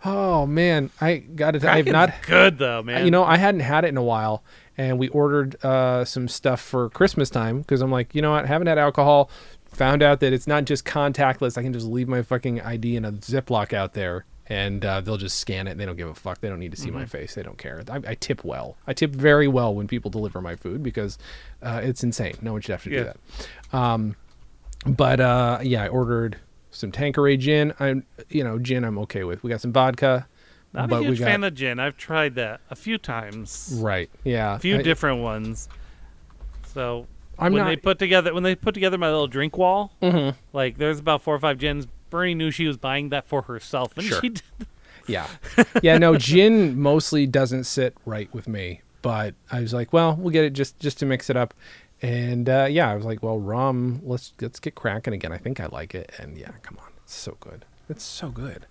[0.04, 1.64] oh man, I got it.
[1.64, 2.14] I've not.
[2.26, 3.04] good though, man.
[3.04, 4.42] You know, I hadn't had it in a while,
[4.78, 8.46] and we ordered uh, some stuff for Christmas time because I'm like, you know what,
[8.46, 9.30] haven't had alcohol.
[9.72, 11.58] Found out that it's not just contactless.
[11.58, 15.16] I can just leave my fucking ID in a Ziploc out there, and uh, they'll
[15.16, 15.78] just scan it.
[15.78, 16.40] They don't give a fuck.
[16.40, 17.34] They don't need to see my face.
[17.34, 17.82] They don't care.
[17.90, 18.76] I, I tip well.
[18.86, 21.16] I tip very well when people deliver my food because
[21.62, 22.34] uh, it's insane.
[22.42, 22.98] No one should have to Yeah.
[22.98, 23.12] do
[23.72, 23.76] that.
[23.78, 24.16] Um,
[24.86, 26.36] but uh, yeah, I ordered
[26.70, 27.72] some Tanqueray gin.
[27.80, 29.42] I'm, you know, gin I'm okay with.
[29.42, 30.26] We got some vodka.
[30.74, 31.78] Not but a huge got fan of gin.
[31.78, 34.10] I've tried that a few times, right.
[34.24, 35.68] Yeah, a few I- different ones.
[36.66, 37.06] So
[37.38, 37.68] I'm when not.
[37.68, 40.34] they put together when they put together my little drink wall, Mhm.
[40.52, 41.86] like there's about four or five gins.
[42.14, 44.20] Bernie knew she was buying that for herself, and Sure.
[44.20, 44.42] she did.
[45.08, 45.26] Yeah.
[45.82, 48.82] Yeah, no, gin mostly doesn't sit right with me.
[49.02, 51.52] But I was like, well, we'll get it just just to mix it up.
[52.00, 55.32] And uh, yeah, I was like, well, rum, let's let's get cracking again.
[55.32, 56.12] I think I like it.
[56.18, 56.90] And yeah, come on.
[57.02, 57.64] It's so good.
[57.90, 58.66] It's so good.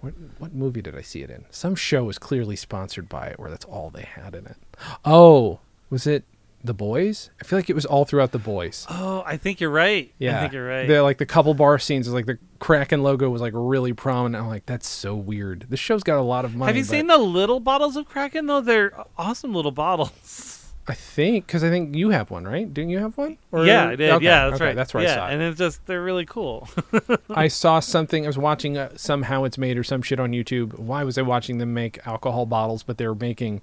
[0.00, 1.44] What what movie did I see it in?
[1.50, 4.56] Some show was clearly sponsored by it where that's all they had in it.
[5.04, 6.24] Oh, was it
[6.62, 7.30] The Boys?
[7.40, 8.86] I feel like it was all throughout The Boys.
[8.90, 10.12] Oh, I think you're right.
[10.18, 10.88] Yeah, I think you're right.
[10.88, 14.42] The like the couple bar scenes was like the Kraken logo was like really prominent.
[14.42, 15.66] I'm like, that's so weird.
[15.68, 16.68] This show's got a lot of money.
[16.68, 18.60] Have you but seen the little bottles of Kraken though?
[18.60, 20.54] They're awesome little bottles.
[20.88, 22.72] I think because I think you have one, right?
[22.72, 23.36] Didn't you have one?
[23.52, 24.10] Or- yeah, I did.
[24.10, 24.76] Okay, yeah, that's okay, right.
[24.76, 25.34] That's where yeah, I saw it.
[25.34, 26.66] and it's just they're really cool.
[27.30, 28.24] I saw something.
[28.24, 30.78] I was watching uh, somehow it's made or some shit on YouTube.
[30.78, 32.82] Why was I watching them make alcohol bottles?
[32.82, 33.60] But they were making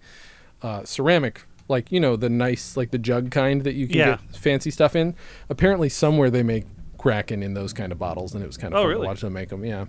[0.61, 4.17] uh, ceramic, like you know the nice, like the jug kind that you can Yeah.
[4.29, 5.15] get fancy stuff in.
[5.49, 6.65] Apparently, somewhere they make
[6.97, 9.01] Kraken in those kind of bottles, and it was kind of Oh, fun really?
[9.01, 9.63] to watch them make them.
[9.65, 9.85] Yeah,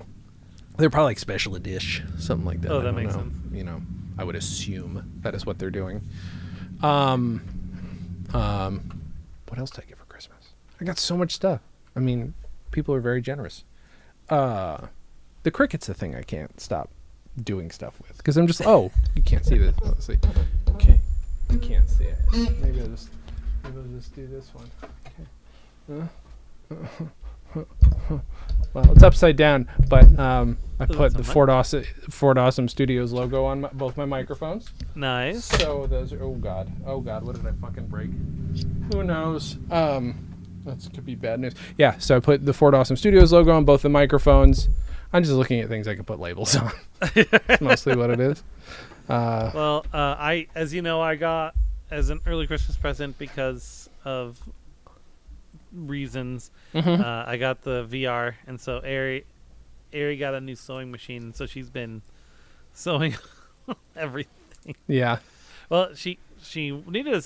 [0.76, 2.70] they're probably like special edition, something like that.
[2.72, 3.20] Oh, that makes know.
[3.22, 3.34] sense.
[3.52, 3.82] You know,
[4.18, 6.02] I would assume that is what they're doing.
[6.82, 7.40] Um,
[8.34, 9.02] um,
[9.48, 10.38] what else did I get for Christmas?
[10.80, 11.60] I got so much stuff.
[11.94, 12.34] I mean,
[12.70, 13.64] people are very generous.
[14.28, 14.88] Uh,
[15.42, 16.90] the Cricut's the thing I can't stop
[17.42, 19.74] doing stuff with because I'm just oh you can't see this.
[19.82, 20.16] Let's see.
[20.70, 20.95] Okay,
[21.50, 22.18] you can't see it.
[22.60, 23.10] Maybe I'll just
[23.64, 24.70] maybe I'll just do this one.
[25.90, 26.08] Okay.
[27.54, 27.62] Uh,
[28.74, 31.24] well, it's upside down, but um, I put the.
[31.24, 34.70] Ford Awesome, Ford Awesome Studios logo on my, both my microphones.
[34.94, 35.44] nice.
[35.44, 38.10] So those are oh god, oh god, what did I fucking break?
[38.92, 39.56] Who knows?
[39.70, 40.34] Um,
[40.64, 41.54] that could be bad news.
[41.78, 44.68] Yeah, so I put the Ford Awesome Studios logo on both the microphones.
[45.12, 46.72] I'm just looking at things I can put labels on.
[47.14, 48.42] That's mostly what it is.
[49.08, 51.54] Uh, Well, uh, I, as you know, I got
[51.90, 54.40] as an early Christmas present because of
[55.72, 56.50] reasons.
[56.74, 57.00] Mhm.
[57.00, 59.24] Uh, I got the VR, and so Ari,
[59.94, 62.02] Ari got a new sewing machine, so she's been
[62.72, 63.14] sewing
[63.96, 64.74] everything.
[64.86, 65.18] yeah.
[65.68, 67.22] Well, she she needed a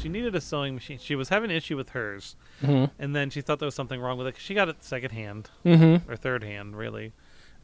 [0.00, 0.98] she needed a sewing machine.
[0.98, 2.90] She was having an issue with hers, Mhm.
[2.98, 5.10] and then she thought there was something wrong with it 'cause she got it second
[5.10, 6.08] hand Mhm.
[6.08, 7.12] or third hand, really.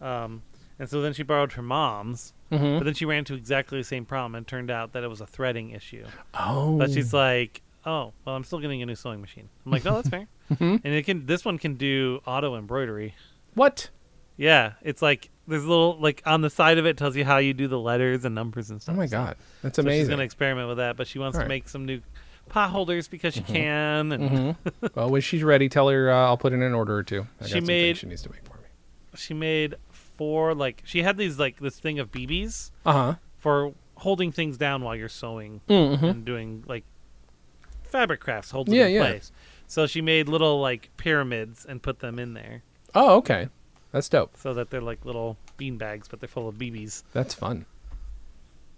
[0.01, 0.43] Um,
[0.81, 2.79] and so then she borrowed her mom's, Mhm.
[2.79, 5.21] but then she ran into exactly the same problem, and turned out that it was
[5.21, 6.05] a threading issue.
[6.35, 6.77] Oh.
[6.79, 9.95] But she's like, "Oh, well, I'm still getting a new sewing machine." I'm like, "No,
[9.95, 10.81] that's fair." Mhm.
[10.83, 11.27] And it can.
[11.27, 13.15] This one can do auto embroidery.
[13.55, 13.91] What?
[14.37, 17.37] Yeah, it's like there's a little like on the side of it tells you how
[17.39, 18.95] you do the letters and numbers and stuff.
[18.97, 21.45] Oh my god, that's so She's gonna experiment with that, but she wants Alright.
[21.47, 22.01] to make some new
[22.49, 24.11] pot holders because she can.
[24.13, 24.57] And Mhm.
[24.97, 27.27] well, when she's ready, tell her uh, I'll put in an order or two.
[27.39, 28.65] I got She made- she needs to make for me.
[29.15, 29.75] she made
[30.21, 33.15] four like she had these like this thing of BBs Uh huh.
[33.39, 36.03] for holding things down while you're sewing Mhm.
[36.03, 36.85] and doing like
[37.85, 39.01] fabric crafts, holds Yeah, them in yeah.
[39.09, 39.33] place.
[39.67, 42.63] So she made little like pyramids and put them in there
[42.95, 43.49] Oh, okay.
[43.93, 44.37] That's dope.
[44.37, 47.03] so that they're like little bean bags, but they're full of BBs.
[47.15, 47.65] That's fun.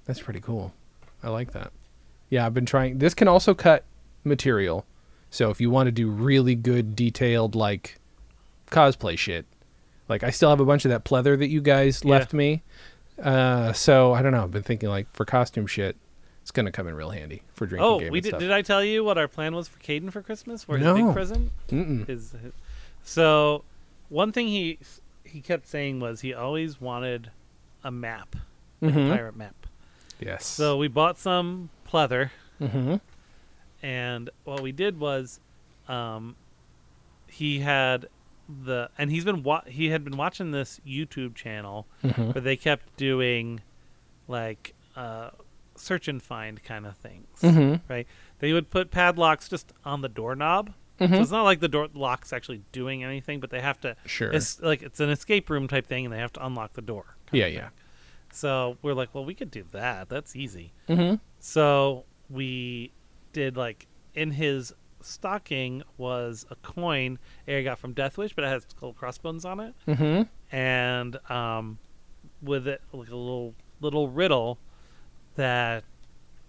[0.04, 0.72] That's pretty cool.
[1.24, 1.72] I like that.
[2.30, 2.98] Yeah, I've been trying.
[2.98, 3.84] This can also cut
[4.24, 4.86] material.
[5.30, 7.98] So if you want to do really good, detailed, like
[8.70, 9.44] cosplay shit,
[10.12, 12.10] like I still have a bunch of that pleather that you guys Yeah.
[12.12, 12.62] left me.
[13.22, 14.42] Uh, so I don't know.
[14.44, 15.96] I've been thinking like for costume shit,
[16.42, 18.38] it's gonna come in real handy for drinking Oh, game we and did.
[18.38, 20.64] Did I tell you what our plan was for Caden for Christmas?
[20.64, 20.94] For his No.
[20.94, 21.50] big present?
[21.68, 22.52] His, his-
[23.04, 23.64] so
[24.08, 24.78] one thing he
[25.24, 27.30] he kept saying was he always wanted
[27.84, 28.36] a map,
[28.80, 29.10] like Mhm.
[29.10, 29.54] a pirate map.
[30.20, 30.44] Yes.
[30.46, 32.96] So we bought some pleather, Mm-hmm.
[33.82, 35.40] and what we did was
[35.88, 36.36] um,
[37.26, 38.06] he had
[38.48, 42.34] the and he's been wa- he had been watching this YouTube channel Mhm.
[42.34, 43.60] where they kept doing
[44.28, 45.30] like uh,
[45.74, 47.80] search and find kind of things, Mhm.
[47.88, 48.06] right?
[48.40, 50.72] They would put padlocks just on the doorknob.
[51.00, 51.08] Mhm.
[51.16, 53.96] So it's not like the door lock's actually doing anything, but they have to.
[54.06, 54.30] Sure.
[54.30, 57.16] It's like it's an escape room type thing, and they have to unlock the door.
[57.32, 57.70] Yeah, yeah.
[58.32, 60.08] So we're like, well, we could do that.
[60.08, 60.72] That's easy.
[60.88, 61.20] Mhm.
[61.38, 62.92] So we
[63.32, 64.74] did like in his
[65.04, 69.74] stocking was a coin Ari got from Deathwish, but it has skull crossbones on it,
[69.86, 70.28] Mhm.
[70.50, 71.78] and um,
[72.42, 74.58] with it like a little little riddle
[75.36, 75.84] that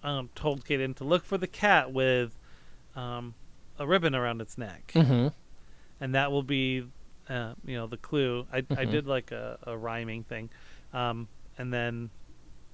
[0.03, 2.35] um, told Kaden to look for the cat with
[2.95, 3.33] um,
[3.79, 5.33] a ribbon around its neck, Mhm.
[5.99, 6.85] and that will be
[7.29, 8.45] uh, you know the clue.
[8.51, 8.91] I I Mhm.
[8.91, 10.49] did like a, a rhyming thing,
[10.93, 11.27] um,
[11.57, 12.09] and then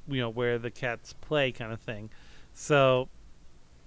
[0.08, 2.10] you know where the cats play kind of thing.
[2.54, 3.08] So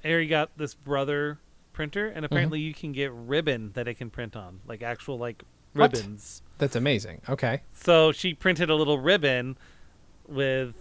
[0.05, 1.39] Ari got this brother
[1.73, 5.43] printer, and apparently you can get ribbon that it can print on, like actual like
[5.73, 5.93] What?
[5.95, 6.43] ribbons.
[6.59, 7.23] That's amazing.
[7.29, 7.63] Okay.
[7.73, 9.57] So she printed a little ribbon
[10.29, 10.75] with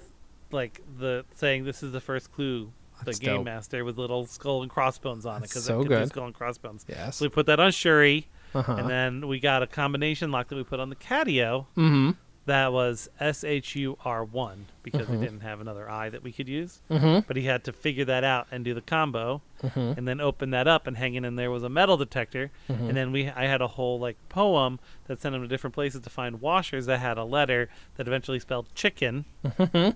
[0.51, 2.71] like the saying this is the first clue.
[3.03, 3.45] That's the game dope.
[3.45, 6.09] master with little skull and crossbones on it because so it could do good.
[6.09, 6.85] skull and crossbones.
[6.87, 7.17] Yes.
[7.17, 8.73] So we put that on Shuri, Uh-huh.
[8.73, 11.65] and then we got a combination lock that we put on the Catio.
[11.75, 12.15] Mhm.
[12.47, 15.11] That was S H U R one because Mhm.
[15.11, 16.81] we didn't have another I that we could use.
[16.89, 17.25] Mhm.
[17.27, 19.95] But he had to figure that out and do the combo, Mhm.
[19.97, 22.49] and then open that up, and hanging in there was a metal detector.
[22.67, 22.87] Mhm.
[22.89, 26.01] And then we, I had a whole like poem that sent him to different places
[26.01, 29.95] to find washers that had a letter that eventually spelled chicken, Mhm.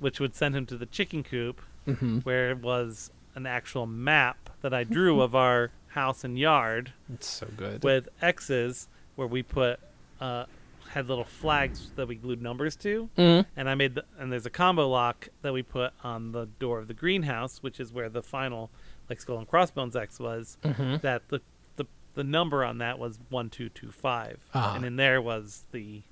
[0.00, 2.24] which would send him to the chicken coop, Mhm.
[2.24, 6.92] where it was an actual map that I drew of our house and yard.
[7.12, 7.82] It's so good.
[7.82, 9.80] With X's where we put
[10.20, 10.44] uh,
[10.88, 13.46] had little flags that we glued numbers to, Mhm.
[13.56, 16.78] and I made the, and there's a combo lock that we put on the door
[16.78, 18.70] of the greenhouse, which is where the final
[19.08, 20.58] like skull and crossbones X was.
[20.64, 21.00] Mhm.
[21.02, 21.40] That the,
[21.76, 24.74] the the number on that was one two two five, Ah.
[24.76, 26.02] and in there was the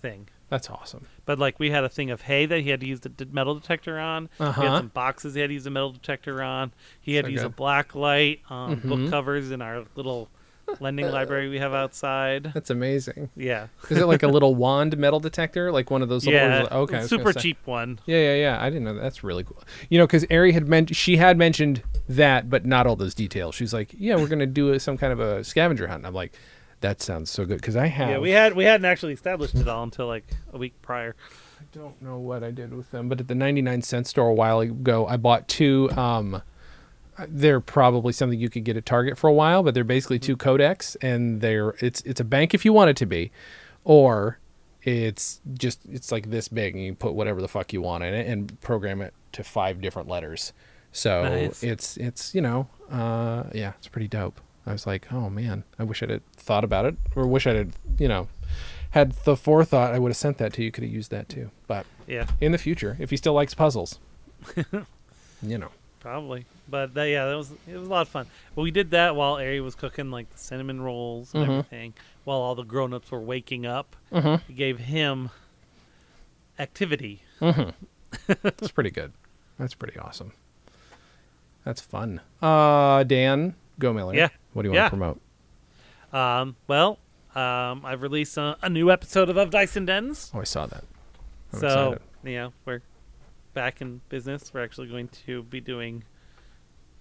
[0.00, 0.28] thing.
[0.48, 1.06] That's awesome.
[1.24, 3.26] But like we had a thing of hay that he had to use the d-
[3.32, 4.28] metal detector on.
[4.38, 4.62] We Uh-huh.
[4.62, 6.72] had some boxes he had to use a metal detector on.
[7.00, 8.88] He had So to use a black light on Mhm.
[8.88, 10.28] book covers in our little
[10.80, 12.50] lending library we have outside.
[12.54, 13.30] That's amazing.
[13.36, 13.68] Yeah.
[13.90, 16.24] Is it like a little wand metal detector, like one of those?
[16.24, 16.68] Little Yeah, ones?
[16.72, 16.96] Okay.
[16.96, 17.98] I was gonna super cheap one.
[18.06, 18.62] Yeah, yeah, yeah.
[18.62, 19.00] I didn't know that.
[19.02, 19.62] That's really cool.
[19.88, 23.54] You know, because Ari had mentioned she had mentioned that, but not all those details.
[23.54, 26.14] She's like, "Yeah, we're gonna do a, some kind of a scavenger hunt." And I'm
[26.14, 26.34] like,
[26.80, 28.10] "That sounds so good." Because I have.
[28.10, 31.14] Yeah, we had we hadn't actually established it all until like a week prior.
[31.60, 34.34] I don't know what I did with them, but at the 99 cent store a
[34.34, 35.90] while ago, I bought two.
[35.92, 36.42] Um,
[37.28, 40.36] they're probably something you could get at Target for a while, but they're basically two
[40.36, 43.30] cryptexes, and they're it's it's a bank if you want it to be,
[43.84, 44.38] or
[44.82, 48.14] it's just it's like this big, and you put whatever the fuck you want in
[48.14, 50.52] it and program it to five different letters.
[50.90, 51.62] So Nice.
[51.62, 54.40] it's it's you know uh, yeah, it's pretty dope.
[54.66, 57.56] I was like, oh man, I wish I'd have thought about it, or wish I'd
[57.56, 58.28] have, you know
[58.90, 59.94] had the forethought.
[59.94, 60.70] I would have sent that to you.
[60.70, 62.26] Could have used that too, but Yeah.
[62.40, 63.98] in the future, if he still likes puzzles,
[65.42, 65.70] you know.
[66.02, 68.26] Probably, but that, yeah, that was it was a lot of fun.
[68.56, 71.48] But we did that while Ari was cooking like the cinnamon rolls and Mhm.
[71.50, 71.94] everything,
[72.24, 73.94] while all the grown-ups were waking up.
[74.12, 74.40] Mhm.
[74.48, 75.30] We gave him
[76.58, 77.22] activity.
[77.40, 77.70] Mm-hmm.
[78.42, 79.12] That's pretty good.
[79.58, 80.32] That's pretty awesome.
[81.64, 82.20] That's fun.
[82.42, 84.14] Uh, Dan, go Miller.
[84.14, 84.28] Yeah.
[84.54, 84.90] What do you Yeah.
[84.90, 85.20] want to promote?
[86.12, 86.98] Um, well,
[87.36, 90.30] um, I've released a, a new episode of Of Dice and Dens.
[90.34, 90.84] Oh, I saw that.
[91.52, 92.00] I'm so excited.
[92.24, 92.82] you know we're
[93.54, 94.52] back in business.
[94.52, 96.04] We're actually going to be doing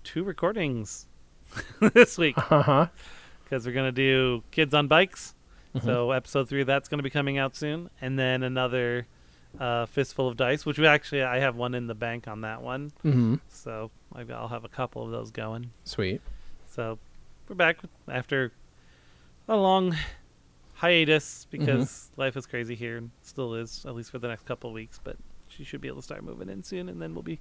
[0.04, 1.08] two recordings
[1.94, 2.88] this week Uh-huh.
[3.44, 5.36] because we're going to do Kids on Bikes.
[5.76, 5.84] Mhm.
[5.86, 9.08] So episode three of that's going to be coming out soon, and then another
[9.60, 12.62] uh, Fistful of Dice, which we actually I have one in the bank on that
[12.62, 12.92] one.
[13.04, 13.40] Mhm.
[13.50, 15.72] So I've- I'll have a couple of those going.
[15.84, 16.22] Sweet.
[16.68, 17.00] So
[17.48, 18.52] we're back after
[19.50, 19.96] a long
[20.76, 24.70] hiatus because life is crazy here and still is, at least for the next couple
[24.70, 25.00] of weeks.
[25.04, 25.18] But
[25.64, 27.40] she should be able to start moving in soon, and then we'll be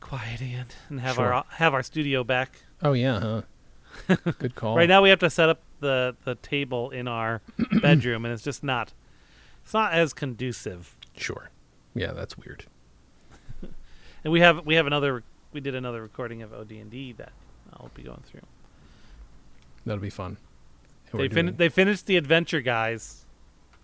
[0.00, 1.32] quiet again and have Sure.
[1.34, 2.60] our have our studio back.
[2.82, 4.14] Oh yeah, huh?
[4.38, 4.76] Good call.
[4.76, 7.40] Right now we have to set up the the table in our
[7.82, 8.92] bedroom, and it's just not
[9.64, 10.96] it's not as conducive.
[11.16, 11.50] Sure.
[11.94, 12.64] Yeah, that's weird.
[14.24, 15.22] And we have we have another
[15.52, 17.32] we did another recording of OD and D that
[17.72, 18.40] I'll be going through.
[19.84, 20.36] That'll be fun.
[21.12, 23.24] And They fin- doing- they finished the adventure guys.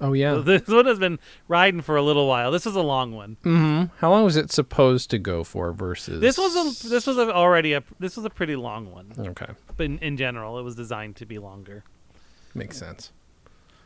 [0.01, 0.35] Oh yeah.
[0.45, 1.19] This one has been
[1.49, 2.51] riding for a little while.
[2.51, 3.37] This is a long one.
[3.45, 3.95] Mm-hmm.
[3.99, 5.73] How long was it supposed to go for?
[5.73, 9.13] Versus This was a this was a, already a this was a pretty long one.
[9.19, 9.47] Okay.
[9.77, 11.85] But in, in general, it was designed to be longer.
[12.55, 13.13] Makes sense.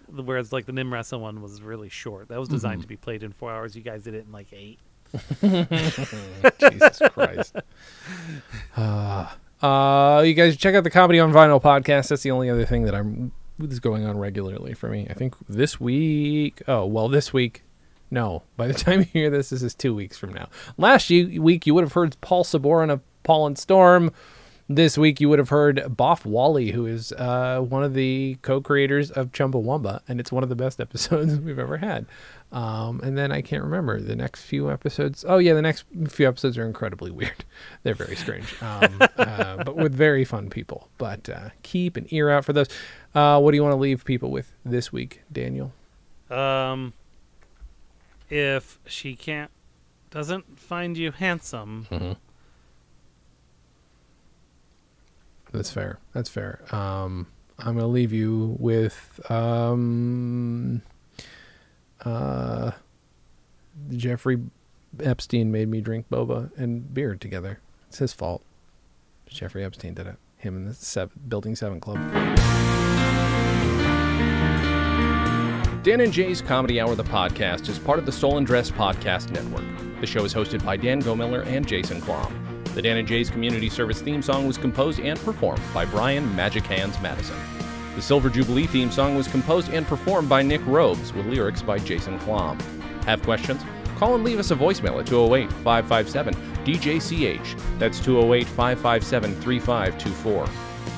[0.08, 2.28] Whereas like the Nimrasa one was really short.
[2.28, 2.82] That was designed Mhm.
[2.84, 3.74] to be played in four hours.
[3.76, 4.78] You guys did it in like eight.
[6.60, 7.56] Jesus Christ.
[8.76, 9.28] Uh,
[9.62, 12.08] Uh, you guys check out the Comedy on Vinyl podcast.
[12.08, 15.06] That's the only other thing that I'm that's going on regularly for me.
[15.08, 16.62] I think this week.
[16.68, 17.62] Oh well, this week.
[18.10, 20.48] No, by the time you hear this, this is two weeks from now.
[20.76, 24.12] Last week, you would have heard Paul Sabourin of Paul and Storm.
[24.68, 29.12] This week, you would have heard Boff Whalley, who is uh, one of the co-creators
[29.12, 32.04] of Chumbawamba, and it's one of the best episodes we've ever had.
[32.50, 35.24] Um, and then I can't remember the next few episodes.
[35.28, 37.44] Oh yeah, the next few episodes are incredibly weird.
[37.84, 40.88] They're very strange, um, uh, but with very fun people.
[40.98, 42.68] But uh, keep an ear out for those.
[43.14, 45.72] Uh, what do you want to leave people with this week, Daniel?
[46.28, 46.92] Um,
[48.30, 49.52] if she can't,
[50.10, 52.12] doesn't find you handsome, Mm-hmm.
[55.56, 55.98] That's fair.
[56.12, 56.60] That's fair.
[56.70, 57.28] Um,
[57.58, 60.82] I'm to leave you with um,
[62.04, 62.72] uh,
[63.90, 64.38] Jeffrey
[65.02, 67.60] Epstein made me drink boba and beer together.
[67.88, 68.42] It's his fault.
[69.26, 70.16] Jeffrey Epstein did it.
[70.36, 71.96] Him and the seven, Building 7 Club.
[75.82, 79.64] Dan and Jay's Comedy Hour, the podcast, is part of the Stolen Dress Podcast Network.
[80.02, 82.45] The show is hosted by Dan Gomiller and Jason Klamm.
[82.76, 86.62] The Dan and Jay's Community Service theme song was composed and performed by Brian Magic
[86.64, 87.38] Hands Madison.
[87.94, 91.78] The Silver Jubilee theme song was composed and performed by Nick Robes with lyrics by
[91.78, 92.60] Jason Klamm.
[93.04, 93.62] Have questions?
[93.96, 96.34] Call and leave us a voicemail at 208 557
[96.66, 97.78] DJCH.
[97.78, 100.46] That's 208 557 3524.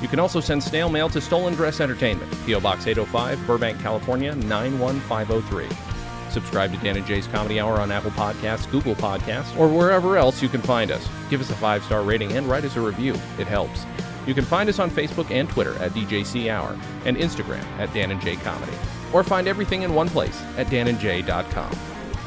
[0.01, 2.59] You can also send snail mail to Stolen Dress Entertainment, P.O.
[2.59, 5.88] Box 805, Burbank, California 91503.
[6.31, 10.41] Subscribe to Dan and Jay's Comedy Hour on Apple Podcasts, Google Podcasts, or wherever else
[10.41, 11.07] you can find us.
[11.29, 13.13] Give us a five star rating and write us a review.
[13.37, 13.85] It helps.
[14.27, 18.11] You can find us on Facebook and Twitter at DJC Hour and Instagram at Dan
[18.11, 18.73] and Jay Comedy.
[19.11, 21.71] Or find everything in one place at danandjay.com.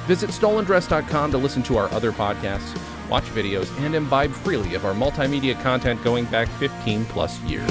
[0.06, 2.76] Visit stolendress.com to listen to our other podcasts,
[3.08, 7.70] watch videos, and imbibe freely of our multimedia content going back 15 plus years.